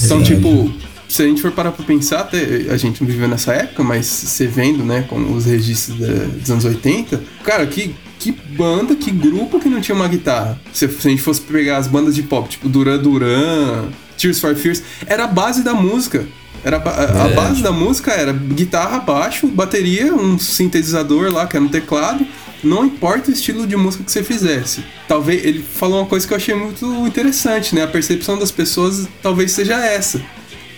Então, 0.00 0.22
tipo, 0.22 0.72
se 1.08 1.22
a 1.22 1.26
gente 1.26 1.40
for 1.40 1.50
parar 1.50 1.72
pra 1.72 1.84
pensar, 1.84 2.20
até 2.20 2.66
a 2.70 2.76
gente 2.76 3.00
não 3.00 3.08
viveu 3.08 3.26
nessa 3.26 3.52
época, 3.54 3.82
mas 3.82 4.06
você 4.06 4.46
vendo, 4.46 4.84
né, 4.84 5.06
com 5.08 5.16
os 5.32 5.46
registros 5.46 5.98
da, 5.98 6.06
dos 6.06 6.50
anos 6.50 6.64
80, 6.66 7.22
cara, 7.42 7.66
que, 7.66 7.94
que 8.18 8.30
banda, 8.30 8.94
que 8.94 9.10
grupo 9.10 9.58
que 9.58 9.70
não 9.70 9.80
tinha 9.80 9.94
uma 9.94 10.06
guitarra? 10.06 10.60
Se, 10.72 10.86
se 10.86 11.08
a 11.08 11.10
gente 11.10 11.22
fosse 11.22 11.40
pegar 11.40 11.78
as 11.78 11.86
bandas 11.86 12.14
de 12.14 12.22
pop, 12.22 12.46
tipo 12.48 12.68
Duran 12.68 12.98
Duran, 12.98 13.88
Tears 14.18 14.38
for 14.38 14.54
Fears, 14.54 14.82
era 15.06 15.24
a 15.24 15.26
base 15.26 15.62
da 15.62 15.72
música. 15.72 16.26
Era 16.64 16.76
a, 16.76 17.24
a 17.24 17.28
base 17.28 17.62
da 17.62 17.70
música 17.70 18.10
era 18.10 18.32
guitarra, 18.32 18.98
baixo, 18.98 19.46
bateria, 19.46 20.12
um 20.12 20.38
sintetizador 20.38 21.32
lá, 21.32 21.46
que 21.46 21.56
era 21.56 21.64
um 21.64 21.68
teclado. 21.68 22.26
Não 22.62 22.84
importa 22.84 23.30
o 23.30 23.32
estilo 23.32 23.64
de 23.64 23.76
música 23.76 24.02
que 24.02 24.10
você 24.10 24.24
fizesse. 24.24 24.84
Talvez 25.06 25.44
ele 25.44 25.62
falou 25.62 26.00
uma 26.00 26.06
coisa 26.06 26.26
que 26.26 26.32
eu 26.32 26.36
achei 26.36 26.56
muito 26.56 26.84
interessante, 27.06 27.76
né? 27.76 27.84
A 27.84 27.86
percepção 27.86 28.36
das 28.36 28.50
pessoas 28.50 29.06
talvez 29.22 29.52
seja 29.52 29.76
essa 29.76 30.20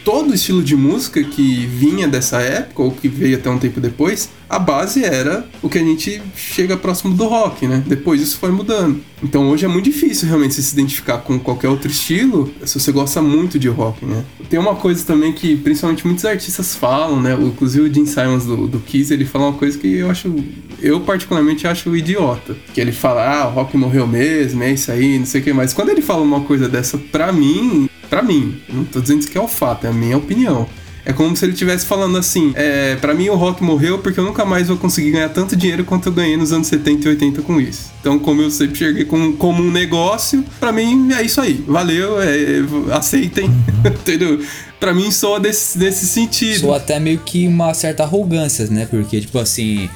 todo 0.04 0.34
estilo 0.34 0.62
de 0.62 0.76
música 0.76 1.22
que 1.22 1.66
vinha 1.66 2.08
dessa 2.08 2.40
época, 2.40 2.82
ou 2.82 2.90
que 2.90 3.08
veio 3.08 3.36
até 3.36 3.50
um 3.50 3.58
tempo 3.58 3.80
depois, 3.80 4.30
a 4.48 4.58
base 4.58 5.04
era 5.04 5.46
o 5.62 5.68
que 5.68 5.78
a 5.78 5.82
gente 5.82 6.20
chega 6.34 6.76
próximo 6.76 7.14
do 7.14 7.24
rock, 7.28 7.66
né? 7.68 7.82
Depois 7.86 8.20
isso 8.20 8.38
foi 8.38 8.50
mudando. 8.50 9.00
Então 9.22 9.48
hoje 9.48 9.64
é 9.64 9.68
muito 9.68 9.84
difícil 9.84 10.26
realmente 10.26 10.54
se 10.54 10.72
identificar 10.72 11.18
com 11.18 11.38
qualquer 11.38 11.68
outro 11.68 11.88
estilo 11.88 12.52
se 12.64 12.80
você 12.80 12.90
gosta 12.90 13.22
muito 13.22 13.58
de 13.58 13.68
rock, 13.68 14.04
né? 14.04 14.24
Tem 14.48 14.58
uma 14.58 14.74
coisa 14.74 15.04
também 15.04 15.32
que 15.32 15.54
principalmente 15.56 16.04
muitos 16.06 16.24
artistas 16.24 16.74
falam, 16.74 17.20
né? 17.20 17.34
Inclusive 17.40 17.88
o 17.88 17.94
Gene 17.94 18.06
Simons 18.06 18.44
do, 18.44 18.66
do 18.66 18.80
Kiss, 18.80 19.12
ele 19.12 19.24
fala 19.24 19.46
uma 19.48 19.58
coisa 19.58 19.78
que 19.78 19.96
eu 19.96 20.10
acho, 20.10 20.34
eu 20.80 21.00
particularmente 21.00 21.66
acho 21.66 21.94
idiota. 21.94 22.56
Que 22.74 22.80
ele 22.80 22.92
fala, 22.92 23.42
ah, 23.42 23.48
o 23.48 23.52
rock 23.52 23.76
morreu 23.76 24.06
mesmo, 24.06 24.62
é 24.62 24.72
isso 24.72 24.90
aí, 24.90 25.18
não 25.18 25.26
sei 25.26 25.40
o 25.40 25.44
que 25.44 25.52
mais. 25.52 25.72
Quando 25.72 25.90
ele 25.90 26.02
fala 26.02 26.22
uma 26.22 26.40
coisa 26.40 26.68
dessa, 26.68 26.98
pra 26.98 27.32
mim, 27.32 27.88
para 28.10 28.22
mim, 28.22 28.60
não 28.68 28.84
tô 28.84 29.00
dizendo 29.00 29.24
que 29.26 29.38
é 29.38 29.40
o 29.40 29.48
fato, 29.48 29.86
é 29.86 29.90
a 29.90 29.92
minha 29.92 30.18
opinião. 30.18 30.68
É 31.04 31.12
como 31.12 31.34
se 31.34 31.44
ele 31.44 31.52
estivesse 31.52 31.86
falando 31.86 32.18
assim: 32.18 32.52
é, 32.54 32.96
para 32.96 33.14
mim 33.14 33.28
o 33.30 33.34
rock 33.34 33.62
morreu 33.62 33.98
porque 33.98 34.20
eu 34.20 34.24
nunca 34.24 34.44
mais 34.44 34.68
vou 34.68 34.76
conseguir 34.76 35.12
ganhar 35.12 35.30
tanto 35.30 35.56
dinheiro 35.56 35.84
quanto 35.84 36.08
eu 36.08 36.12
ganhei 36.12 36.36
nos 36.36 36.52
anos 36.52 36.66
70 36.66 37.06
e 37.06 37.10
80 37.10 37.42
com 37.42 37.60
isso. 37.60 37.90
Então, 38.00 38.18
como 38.18 38.42
eu 38.42 38.50
sempre 38.50 38.76
cheguei 38.76 39.04
com, 39.04 39.32
como 39.32 39.62
um 39.62 39.70
negócio, 39.70 40.44
para 40.58 40.72
mim 40.72 41.10
é 41.12 41.22
isso 41.22 41.40
aí. 41.40 41.64
Valeu, 41.66 42.20
é, 42.20 42.62
aceitem, 42.92 43.50
entendeu? 43.84 44.40
Pra 44.78 44.92
mim 44.92 45.10
soa 45.10 45.40
desse, 45.40 45.78
desse 45.78 46.06
sentido. 46.06 46.60
Soa 46.60 46.76
até 46.76 46.98
meio 47.00 47.18
que 47.18 47.46
uma 47.46 47.72
certa 47.74 48.02
arrogância, 48.02 48.66
né? 48.66 48.86
Porque, 48.90 49.20
tipo 49.20 49.38
assim, 49.38 49.88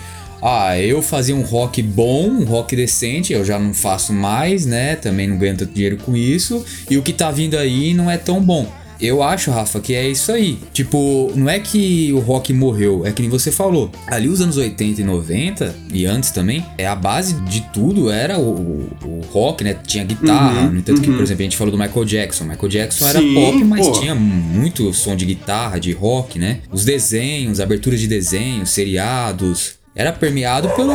ah, 0.47 0.79
eu 0.79 1.01
fazia 1.01 1.35
um 1.35 1.41
rock 1.41 1.83
bom, 1.83 2.29
um 2.29 2.45
rock 2.45 2.77
decente, 2.77 3.33
eu 3.33 3.43
já 3.43 3.59
não 3.59 3.73
faço 3.73 4.13
mais, 4.13 4.67
né? 4.67 4.95
Também 4.95 5.27
não 5.27 5.39
ganho 5.39 5.57
tanto 5.57 5.73
dinheiro 5.73 5.97
com 5.97 6.15
isso. 6.15 6.63
E 6.91 6.99
o 6.99 7.03
que 7.03 7.15
tá 7.15 7.31
vindo 7.31 7.57
aí 7.57 7.95
não 7.95 8.11
é 8.11 8.19
tão 8.19 8.43
bom. 8.43 8.71
Eu 9.01 9.23
acho, 9.23 9.51
Rafa, 9.51 9.81
que 9.81 9.95
é 9.95 10.07
isso 10.07 10.31
aí. 10.31 10.59
Tipo, 10.73 11.33
não 11.35 11.49
é 11.49 11.59
que 11.59 12.13
o 12.13 12.19
rock 12.19 12.53
morreu, 12.53 13.07
é 13.07 13.11
que 13.11 13.23
nem 13.23 13.31
você 13.31 13.51
falou. 13.51 13.91
Ali 14.07 14.29
os 14.29 14.43
anos 14.43 14.59
80 14.59 15.01
e 15.01 15.05
90, 15.05 15.75
e 15.93 16.05
antes 16.05 16.31
também, 16.31 16.65
é 16.77 16.87
a 16.87 16.95
base 16.95 17.35
de 17.43 17.63
tudo 17.73 18.11
era 18.11 18.39
o, 18.39 18.51
o, 18.51 18.91
o 19.03 19.21
rock, 19.33 19.65
né? 19.65 19.75
Tinha 19.87 20.05
guitarra. 20.05 20.63
Uhum, 20.63 20.73
no 20.73 20.79
entanto 20.79 20.99
uhum. 20.99 21.05
que, 21.05 21.11
por 21.11 21.23
exemplo, 21.23 21.41
a 21.41 21.45
gente 21.45 21.57
falou 21.57 21.73
do 21.73 21.79
Michael 21.79 22.05
Jackson. 22.05 22.45
Michael 22.45 22.69
Jackson 22.69 23.05
Sim, 23.05 23.11
era 23.11 23.21
pop, 23.21 23.65
mas 23.65 23.87
pô. 23.87 23.93
tinha 23.93 24.15
muito 24.15 24.93
som 24.93 25.17
de 25.17 25.25
guitarra, 25.25 25.81
de 25.81 25.93
rock, 25.93 26.39
né? 26.39 26.61
Os 26.71 26.85
desenhos, 26.85 27.61
aberturas 27.61 27.99
de 27.99 28.07
desenhos, 28.07 28.69
seriados 28.69 29.83
era 29.95 30.13
permeado 30.13 30.69
pelo, 30.71 30.93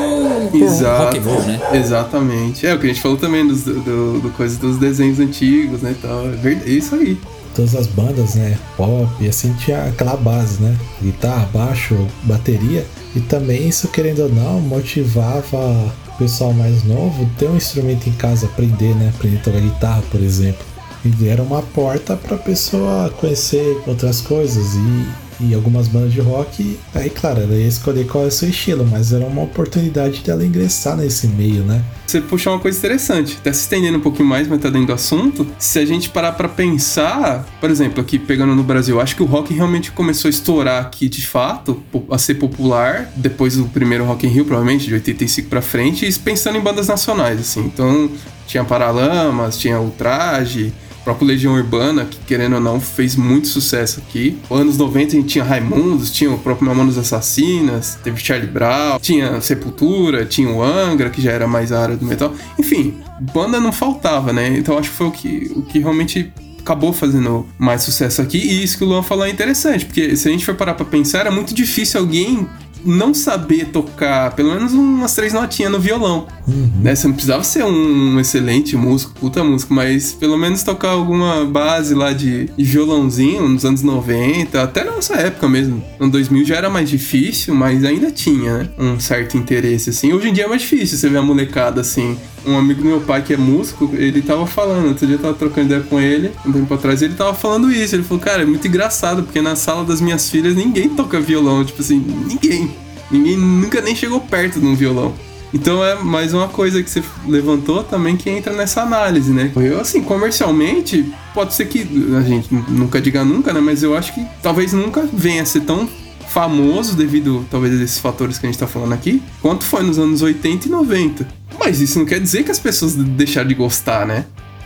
Exato, 0.54 1.04
rock 1.06 1.18
and 1.18 1.22
roll, 1.22 1.42
né? 1.44 1.60
Exatamente. 1.74 2.68
É 2.68 2.74
o 2.74 2.80
que 2.80 2.86
a 2.86 2.90
gente 2.90 3.02
falou 3.02 3.18
também 3.18 3.48
dos, 3.48 3.64
do, 3.64 4.20
do 4.20 4.30
coisa 4.36 4.60
dos 4.60 4.78
desenhos 4.78 5.20
antigos, 5.20 5.82
né? 5.82 5.96
Tal. 6.02 6.28
É 6.28 6.32
verdade, 6.32 6.78
isso 6.78 6.96
aí. 6.96 7.18
Todas 7.56 7.76
as 7.76 7.88
bandas, 7.88 8.36
né? 8.36 8.58
Pop, 8.76 9.10
e 9.22 9.28
assim 9.28 9.54
tinha 9.54 9.86
aquela 9.86 10.18
base, 10.18 10.62
né? 10.62 10.76
Guitarra, 11.02 11.48
baixo, 11.54 11.96
bateria. 12.24 12.86
E 13.16 13.22
também 13.22 13.68
isso, 13.68 13.88
querendo 13.88 14.24
ou 14.24 14.30
não, 14.30 14.60
motivava 14.60 15.58
o 15.58 16.18
pessoal 16.18 16.52
mais 16.52 16.84
novo 16.84 17.28
ter 17.38 17.48
um 17.48 17.56
instrumento 17.56 18.08
em 18.08 18.14
casa, 18.14 18.48
aprender, 18.48 18.94
né? 18.96 19.14
Aprender 19.16 19.38
a 19.38 19.42
tocar 19.42 19.62
guitarra, 19.62 20.04
por 20.12 20.22
exemplo. 20.22 20.66
E 21.06 21.30
era 21.30 21.42
uma 21.42 21.62
porta 21.62 22.18
para 22.18 22.36
a 22.36 22.40
pessoa 22.40 23.10
conhecer 23.18 23.82
outras 23.88 24.20
coisas 24.20 24.76
e 24.76 25.29
e 25.40 25.54
algumas 25.54 25.88
bandas 25.88 26.14
de 26.14 26.20
rock. 26.20 26.80
Aí, 26.94 27.10
claro, 27.10 27.42
ela 27.42 27.56
ia 27.56 27.68
escolher 27.68 28.06
qual 28.08 28.26
é 28.26 28.28
o 28.28 28.32
seu 28.32 28.50
estilo, 28.50 28.86
mas 28.86 29.14
era 29.14 29.26
uma 29.26 29.44
oportunidade 29.44 30.22
dela 30.22 30.46
ingressar 30.46 30.98
nesse 30.98 31.28
meio, 31.28 31.64
né? 31.64 31.84
Você 32.06 32.20
puxou 32.22 32.54
uma 32.54 32.60
coisa 32.60 32.78
interessante, 32.78 33.38
até 33.40 33.54
se 33.54 33.62
estendendo 33.62 33.98
um 33.98 34.02
pouquinho 34.02 34.28
mais, 34.28 34.48
mas 34.48 34.60
tá 34.60 34.70
dentro 34.70 34.88
do 34.88 34.94
assunto. 34.94 35.46
Se 35.60 35.78
a 35.78 35.86
gente 35.86 36.10
parar 36.10 36.32
pra 36.32 36.50
pensar, 36.50 37.46
por 37.62 37.70
exemplo, 37.70 38.02
aqui 38.02 38.18
pegando 38.18 38.56
no 38.56 38.64
Brasil, 38.64 39.00
acho 39.00 39.16
que 39.16 39.24
o 39.24 39.26
rock 39.26 39.54
realmente 39.54 39.92
começou 39.92 40.28
a 40.28 40.32
estourar 40.32 40.82
aqui 40.82 41.08
de 41.08 41.26
fato, 41.26 41.82
a 42.10 42.18
ser 42.18 42.36
popular, 42.36 43.12
depois 43.16 43.56
do 43.56 43.66
primeiro 43.66 44.06
Rock 44.06 44.26
in 44.26 44.30
Rio, 44.30 44.46
provavelmente, 44.46 44.88
de 44.88 44.94
85 44.96 45.50
pra 45.50 45.62
frente, 45.62 46.06
e 46.06 46.14
pensando 46.14 46.58
em 46.58 46.62
bandas 46.62 46.88
nacionais, 46.88 47.40
assim. 47.40 47.62
Então, 47.62 48.10
tinha 48.48 48.64
Paralamas, 48.64 49.58
tinha 49.58 49.80
Ultraje 49.80 50.74
próprio 51.10 51.28
Legião 51.28 51.56
Urbana, 51.56 52.06
que 52.06 52.20
querendo 52.20 52.54
ou 52.54 52.62
não 52.62 52.80
fez 52.80 53.16
muito 53.16 53.48
sucesso 53.48 54.00
aqui. 54.00 54.38
Anos 54.52 54.78
90 54.78 55.08
a 55.08 55.20
gente 55.20 55.28
tinha 55.28 55.44
Raimundos, 55.44 56.12
tinha 56.12 56.32
o 56.32 56.38
próprio 56.38 56.68
Mamonas 56.68 57.00
Assassinas, 57.00 57.98
teve 58.04 58.20
Charlie 58.24 58.48
Brown, 58.48 59.00
tinha 59.00 59.42
Sepultura, 59.42 60.24
tinha 60.24 60.48
o 60.48 60.62
Angra, 60.62 61.10
que 61.10 61.20
já 61.20 61.32
era 61.32 61.48
mais 61.48 61.72
a 61.72 61.82
área 61.82 61.98
do 61.98 62.06
metal. 62.06 62.32
Enfim, 62.60 62.94
banda 63.34 63.60
não 63.60 63.72
faltava, 63.72 64.32
né? 64.32 64.56
Então 64.56 64.78
acho 64.78 64.92
que 64.92 64.96
foi 64.96 65.08
o 65.08 65.12
que, 65.12 65.52
o 65.56 65.62
que 65.64 65.80
realmente 65.80 66.32
acabou 66.60 66.94
fazendo 66.94 67.48
mais 67.58 67.82
sucesso 67.82 68.22
aqui. 68.22 68.38
E 68.38 68.64
isso 68.64 68.78
que 68.78 68.84
o 68.84 68.88
Luan 68.88 69.02
falou 69.02 69.26
é 69.26 69.32
interessante, 69.32 69.86
porque 69.86 70.16
se 70.16 70.28
a 70.28 70.32
gente 70.32 70.46
for 70.46 70.54
parar 70.54 70.76
pra 70.76 70.86
pensar, 70.86 71.22
era 71.22 71.32
muito 71.32 71.56
difícil 71.56 72.00
alguém 72.00 72.48
não 72.84 73.14
saber 73.14 73.66
tocar 73.66 74.36
pelo 74.36 74.54
menos 74.54 74.74
umas 74.74 75.14
três 75.14 75.34
notinhas 75.34 75.72
no 75.72 75.80
violão. 75.80 76.28
Uhum. 76.48 76.72
Né? 76.82 76.96
Você 76.96 77.08
não 77.08 77.14
precisava 77.14 77.44
ser 77.44 77.64
um 77.64 78.20
excelente 78.20 78.76
músico, 78.76 79.14
puta 79.20 79.44
músico, 79.44 79.74
mas 79.74 80.14
pelo 80.14 80.38
menos 80.38 80.64
tocar 80.64 80.90
alguma 80.90 81.46
base 81.46 81.94
lá 81.94 82.14
de, 82.14 82.46
de 82.46 82.64
violãozinho 82.64 83.48
nos 83.48 83.66
anos 83.66 83.84
90, 83.84 84.62
até 84.62 84.84
na 84.84 84.92
nossa 84.92 85.16
época 85.16 85.48
mesmo. 85.48 85.84
No 86.00 86.10
2000 86.10 86.46
já 86.46 86.56
era 86.56 86.70
mais 86.70 86.90
difícil, 86.90 87.54
mas 87.54 87.84
ainda 87.84 88.12
tinha 88.12 88.60
né? 88.60 88.70
um 88.78 89.00
certo 89.00 89.38
interesse, 89.38 89.90
assim. 89.90 90.14
Hoje 90.14 90.30
em 90.30 90.34
dia 90.34 90.46
é 90.46 90.48
mais 90.48 90.62
difícil 90.62 90.98
você 90.98 91.10
ver 91.10 91.18
a 91.18 91.22
molecada 91.22 91.82
assim. 91.82 92.18
Um 92.46 92.58
amigo 92.58 92.82
do 92.82 92.88
meu 92.88 93.02
pai 93.02 93.22
que 93.22 93.34
é 93.34 93.38
músico, 93.38 93.90
ele 93.94 94.22
tava 94.22 94.48
falando, 94.48 94.88
outro 94.90 95.06
dia 95.06 95.16
eu 95.16 95.20
tava 95.20 95.34
trocando 95.34 95.68
ideia 95.68 95.82
com 95.82 96.00
ele, 96.00 96.32
um 96.46 96.52
tempo 96.52 96.74
atrás, 96.74 97.02
ele 97.02 97.14
tava 97.14 97.34
falando 97.34 97.72
isso. 97.72 97.96
Ele 97.96 98.04
falou, 98.04 98.24
cara, 98.24 98.44
é 98.44 98.46
muito 98.46 98.68
engraçado, 98.68 99.24
porque 99.24 99.42
na 99.42 99.56
sala 99.56 99.84
das 99.84 100.02
minhas 100.02 100.30
filhas 100.30 100.56
ninguém 100.56 100.90
toca 100.90 101.20
violão, 101.20 101.64
tipo 101.66 101.82
assim, 101.82 102.04
ninguém. 102.28 102.72
Ninguém 103.12 103.38
nunca 103.38 103.82
nem 103.82 103.96
chegou 103.96 104.20
perto 104.22 104.60
de 104.60 104.66
um 104.66 104.76
violão. 104.76 105.14
Então 105.54 105.84
é 105.84 105.96
mais 105.96 106.34
uma 106.34 106.48
coisa 106.48 106.82
que 106.84 106.90
você 106.90 107.04
levantou 107.28 107.84
também 107.84 108.16
que 108.16 108.30
entra 108.30 108.54
nessa 108.54 108.84
análise, 108.84 109.32
né? 109.32 109.52
Eu, 109.56 109.80
assim, 109.80 110.02
comercialmente, 110.02 111.12
pode 111.34 111.56
ser 111.56 111.68
que 111.68 111.88
a 112.16 112.22
gente 112.22 112.54
nunca 112.54 113.02
diga 113.02 113.26
nunca, 113.26 113.52
né? 113.52 113.60
Mas 113.60 113.82
eu 113.82 113.98
acho 113.98 114.14
que 114.14 114.26
talvez 114.44 114.74
nunca 114.74 115.08
venha 115.12 115.42
a 115.42 115.46
ser 115.46 115.62
tão 115.62 115.90
famoso 116.30 116.96
devido, 116.96 117.46
talvez, 117.50 117.80
a 117.80 117.84
esses 117.84 117.98
fatores 117.98 118.38
que 118.38 118.46
a 118.46 118.50
gente 118.50 118.60
tá 118.60 118.68
falando 118.68 118.94
aqui, 118.94 119.22
quanto 119.42 119.66
foi 119.66 119.82
nos 119.84 119.98
anos 119.98 120.22
80 120.22 120.68
e 120.68 120.70
90. 120.70 121.39
Mas 121.60 121.82
isso 121.82 122.00
não 122.00 122.06
quer 122.06 122.20
dizer 122.20 122.44
que 122.44 122.52
as 122.52 122.60
pessoas 122.60 122.96
deixaram 122.96 123.48
de 123.48 123.56
gostar, 123.56 124.06
né? 124.06 124.26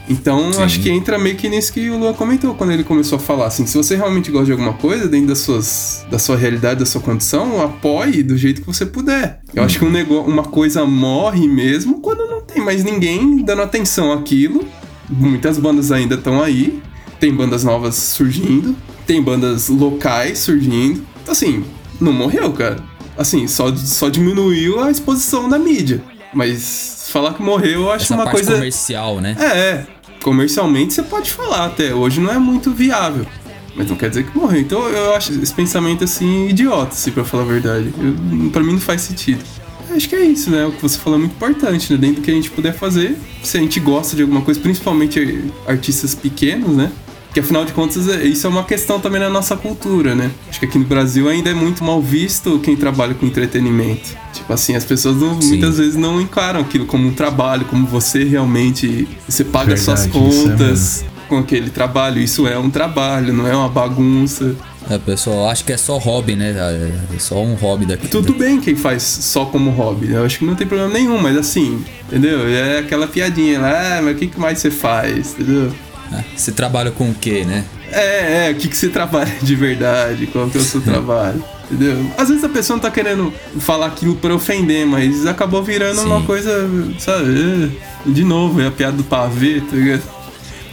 Então, 0.10 0.51
Sim. 0.51 0.62
acho 0.62 0.79
que 0.82 0.89
entra 0.89 1.17
meio 1.17 1.36
que 1.36 1.47
nisso 1.47 1.71
que 1.71 1.89
o 1.89 1.97
Lua 1.97 2.13
comentou 2.13 2.53
quando 2.56 2.71
ele 2.71 2.84
começou 2.84 3.15
a 3.17 3.19
falar. 3.19 3.47
Assim, 3.47 3.65
se 3.65 3.77
você 3.77 3.95
realmente 3.95 4.29
gosta 4.29 4.47
de 4.47 4.51
alguma 4.51 4.73
coisa, 4.73 5.08
dentro 5.08 5.27
das 5.27 5.39
suas, 5.39 6.06
da 6.12 6.19
sua 6.19 6.36
realidade, 6.36 6.82
da 6.82 6.86
sua 6.86 7.01
condição, 7.01 7.62
apoie 7.62 8.21
do 8.21 8.38
jeito 8.38 8.62
que 8.62 8.67
você 8.67 8.86
puder. 8.86 9.39
Eu 9.53 9.62
uhum. 9.62 9.65
acho 9.65 9.79
que 9.79 9.86
um 9.86 9.89
negócio, 9.89 10.32
uma 10.32 10.43
coisa 10.43 10.86
morre 10.86 11.47
mesmo 11.47 12.01
quando 12.01 12.27
não 12.27 12.41
tem 12.41 12.62
mais 12.62 12.84
ninguém 12.84 13.38
dando 13.43 13.62
atenção 13.62 14.12
àquilo. 14.12 14.67
Muitas 15.10 15.58
bandas 15.58 15.91
ainda 15.91 16.15
estão 16.15 16.41
aí. 16.41 16.82
Tem 17.19 17.34
bandas 17.34 17.63
novas 17.63 17.95
surgindo. 17.95 18.75
Tem 19.08 19.21
bandas 19.21 19.69
locais 19.69 20.39
surgindo. 20.39 21.01
Então, 21.21 21.32
assim, 21.32 21.63
não 21.99 22.12
morreu, 22.12 22.51
cara. 22.51 22.84
Assim, 23.17 23.47
só, 23.47 23.73
só 23.75 24.10
diminuiu 24.10 24.82
a 24.82 24.91
exposição 24.91 25.47
da 25.47 25.58
mídia. 25.58 26.03
Mas 26.34 27.08
falar 27.10 27.34
que 27.34 27.41
morreu, 27.41 27.82
eu 27.84 27.91
acho 27.91 28.06
Essa 28.06 28.15
uma 28.15 28.24
parte 28.24 28.38
coisa. 28.38 28.54
comercial, 28.54 29.22
né? 29.22 29.36
É, 29.39 29.46
é, 29.46 29.88
comercialmente 30.22 30.93
você 30.93 31.04
pode 31.04 31.32
falar 31.32 31.65
até. 31.65 31.93
Hoje 31.93 32.19
não 32.19 32.32
é 32.32 32.39
muito 32.39 32.72
viável. 32.72 33.26
Mas 33.76 33.89
não 33.89 33.96
quer 33.96 34.10
dizer 34.10 34.24
que 34.26 34.38
morreu. 34.38 34.60
Então 34.62 34.88
eu 34.88 35.13
acho 35.15 35.32
esse 35.34 35.54
pensamento 35.54 36.04
assim 36.04 36.48
idiota, 36.48 36.96
se 36.96 37.12
pra 37.12 37.24
falar 37.24 37.43
a 37.43 37.48
verdade. 37.48 37.93
Eu, 37.98 38.50
pra 38.52 38.63
mim 38.63 38.74
não 38.74 38.80
faz 38.80 39.02
sentido. 39.02 39.43
Acho 39.96 40.10
que 40.10 40.15
é 40.15 40.24
isso, 40.24 40.50
né? 40.50 40.65
O 40.65 40.72
que 40.72 40.82
você 40.82 40.98
falou 40.98 41.17
é 41.17 41.22
muito 41.22 41.34
importante, 41.34 41.91
né? 41.93 42.00
Dentro 42.00 42.22
do 42.22 42.26
que 42.26 42.32
a 42.32 42.34
gente 42.34 42.50
puder 42.50 42.74
fazer, 42.74 43.15
se 43.43 43.58
a 43.58 43.60
gente 43.60 43.80
gosta 43.80 44.15
de 44.15 44.24
alguma 44.24 44.41
coisa, 44.41 44.60
principalmente 44.60 45.43
artistas 45.67 46.15
pequenos, 46.15 46.76
né? 46.76 46.91
Que 47.34 47.39
afinal 47.39 47.65
de 47.65 47.74
contas, 47.74 48.08
é, 48.08 48.24
isso 48.24 48.46
é 48.46 48.50
uma 48.50 48.63
questão 48.63 49.00
também 49.00 49.19
na 49.19 49.30
nossa 49.30 49.58
cultura, 49.58 50.13
né? 50.13 50.30
Acho 50.48 50.60
que 50.60 50.65
aqui 50.67 50.78
no 50.78 50.86
Brasil 50.86 51.28
ainda 51.28 51.50
é 51.50 51.54
muito 51.54 51.84
mal 51.84 52.00
visto 52.00 52.60
quem 52.60 52.76
trabalha 52.76 53.15
com 53.15 53.26
entretenimento. 53.26 54.15
Tipo 54.32 54.54
assim, 54.54 54.76
as 54.76 54.86
pessoas 54.86 55.15
não, 55.17 55.34
muitas 55.36 55.80
vezes 55.80 55.96
não 55.96 56.22
encaram 56.22 56.60
aquilo 56.60 56.86
como 56.86 57.08
um 57.08 57.13
trabalho, 57.13 57.65
como 57.65 57.88
você 57.88 58.24
realmente. 58.24 59.08
Você 59.28 59.43
paga 59.43 59.76
Verdade, 59.76 59.84
suas 59.84 60.06
é 60.06 60.10
contas. 60.10 61.06
com 61.28 61.39
aquele 61.39 61.72
trabalho. 61.72 62.22
Isso 62.22 62.48
é 62.48 62.58
um 62.58 62.69
trabalho, 62.69 63.34
não 63.34 63.48
é 63.48 63.56
uma 63.56 63.69
bagunça. 63.69 64.56
É, 64.89 64.98
pessoal, 65.00 65.50
acho 65.50 65.63
que 65.65 65.72
é 65.72 65.78
só 65.78 65.98
hobby, 65.98 66.36
né? 66.36 66.54
É 67.15 67.17
só 67.17 67.41
um 67.41 67.56
hobby 67.56 67.86
daqui. 67.86 68.08
Tudo 68.10 68.34
bem 68.34 68.60
quem 68.60 68.76
faz 68.76 69.02
só 69.02 69.46
como 69.46 69.72
hobby. 69.72 70.12
Eu 70.12 70.24
acho 70.24 70.38
que 70.38 70.46
não 70.46 70.56
tem 70.56 70.67
problema 70.67 70.93
nenhum, 70.93 71.19
mas 71.19 71.36
assim, 71.38 71.84
entendeu? 72.06 72.48
É 72.48 72.80
aquela 72.80 73.08
piadinha 73.08 73.60
lá, 73.60 73.98
ah, 73.98 74.02
mas 74.04 74.15
o 74.15 74.19
que 74.19 74.39
mais 74.39 74.60
você 74.60 74.69
faz, 74.69 75.34
entendeu? 75.34 75.72
É, 76.13 76.23
você 76.36 76.52
trabalha 76.52 76.91
com 76.91 77.10
o 77.10 77.13
quê, 77.13 77.43
né? 77.43 77.63
É, 77.91 78.47
é, 78.47 78.52
o 78.52 78.56
que, 78.56 78.67
que 78.67 78.76
você 78.76 78.89
trabalha 78.89 79.32
de 79.41 79.56
verdade? 79.56 80.28
Qual 80.28 80.49
que 80.49 80.58
é 80.58 80.62
o 80.62 80.63
seu 80.63 80.82
trabalho? 80.82 81.43
Entendeu? 81.71 82.12
Às 82.17 82.30
vezes 82.30 82.43
a 82.43 82.49
pessoa 82.49 82.76
não 82.76 82.82
tá 82.82 82.91
querendo 82.91 83.34
falar 83.60 83.88
aquilo 83.88 84.15
pra 84.15 84.34
ofender, 84.34 84.86
mas 84.86 85.26
acabou 85.26 85.63
virando 85.63 86.02
Sim. 86.02 86.08
uma 86.08 86.21
coisa, 86.23 86.69
sabe? 86.99 87.78
De 88.06 88.23
novo, 88.23 88.62
é 88.62 88.67
a 88.67 88.71
piada 88.71 88.97
do 88.97 89.04
pavê, 89.04 89.62
tá 89.62 89.76
ligado? 89.76 90.04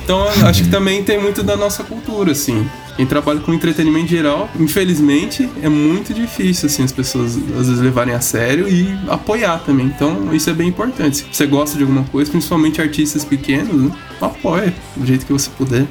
Então 0.03 0.26
acho 0.46 0.64
que 0.64 0.68
também 0.68 1.05
tem 1.05 1.20
muito 1.20 1.42
da 1.42 1.57
nossa 1.57 1.85
cultura, 1.85 2.33
assim. 2.33 2.68
Quem 3.01 3.07
trabalha 3.07 3.41
com 3.41 3.55
entretenimento 3.55 4.09
geral, 4.09 4.47
infelizmente, 4.59 5.49
é 5.63 5.71
muito 5.71 6.13
difícil, 6.13 6.67
assim, 6.67 6.85
as 6.85 6.93
pessoas 6.93 7.35
às 7.35 7.67
vezes 7.67 7.79
levarem 7.79 8.13
a 8.13 8.21
sério 8.21 8.69
e 8.69 8.95
apoiar 9.09 9.57
também. 9.61 9.87
Então, 9.87 10.35
isso 10.35 10.51
é 10.51 10.53
bem 10.53 10.69
importante. 10.69 11.17
Se 11.17 11.25
você 11.33 11.47
gosta 11.47 11.79
de 11.79 11.83
alguma 11.83 12.05
coisa, 12.05 12.31
principalmente 12.31 12.79
artistas 12.79 13.25
pequenos, 13.25 13.85
né? 13.85 13.91
apoia 14.21 14.75
do 14.95 15.07
jeito 15.07 15.25
que 15.25 15.33
você 15.33 15.49
puder. 15.57 15.87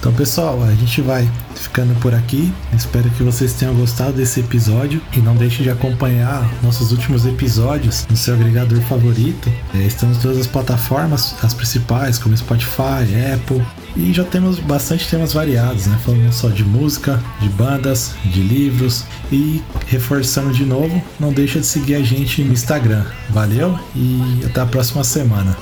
Então, 0.00 0.10
pessoal, 0.14 0.62
a 0.62 0.74
gente 0.74 1.02
vai 1.02 1.30
ficando 1.54 1.94
por 2.00 2.14
aqui. 2.14 2.50
Espero 2.74 3.10
que 3.10 3.22
vocês 3.22 3.52
tenham 3.52 3.74
gostado 3.74 4.14
desse 4.14 4.40
episódio 4.40 5.02
e 5.14 5.20
não 5.20 5.36
deixem 5.36 5.62
de 5.62 5.68
acompanhar 5.68 6.50
nossos 6.62 6.92
últimos 6.92 7.26
episódios 7.26 8.06
no 8.08 8.16
seu 8.16 8.32
agregador 8.32 8.80
favorito. 8.80 9.52
É, 9.74 9.82
estamos 9.82 10.16
em 10.16 10.20
todas 10.20 10.38
as 10.38 10.46
plataformas, 10.46 11.36
as 11.42 11.52
principais, 11.52 12.18
como 12.18 12.34
Spotify, 12.34 13.04
Apple. 13.34 13.62
E 13.96 14.12
já 14.12 14.24
temos 14.24 14.58
bastante 14.58 15.08
temas 15.08 15.32
variados, 15.32 15.86
né? 15.86 15.98
Falando 16.04 16.32
só 16.32 16.48
de 16.48 16.64
música, 16.64 17.22
de 17.40 17.48
bandas, 17.50 18.14
de 18.24 18.40
livros. 18.40 19.04
E 19.30 19.62
reforçando 19.86 20.52
de 20.52 20.64
novo, 20.64 21.02
não 21.20 21.32
deixa 21.32 21.60
de 21.60 21.66
seguir 21.66 21.96
a 21.96 22.02
gente 22.02 22.42
no 22.42 22.52
Instagram. 22.52 23.04
Valeu 23.30 23.78
e 23.94 24.42
até 24.46 24.60
a 24.60 24.66
próxima 24.66 25.04
semana. 25.04 25.56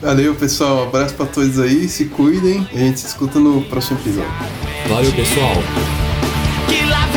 Valeu, 0.00 0.34
pessoal. 0.34 0.84
Um 0.84 0.88
abraço 0.88 1.14
pra 1.14 1.26
todos 1.26 1.58
aí. 1.58 1.88
Se 1.88 2.04
cuidem. 2.06 2.66
E 2.72 2.76
a 2.76 2.80
gente 2.80 3.00
se 3.00 3.06
escuta 3.06 3.38
no 3.38 3.62
próximo 3.62 3.98
episódio. 3.98 4.30
Valeu, 4.88 5.12
pessoal. 5.12 5.54
Que 6.68 6.84
lá 6.84 7.08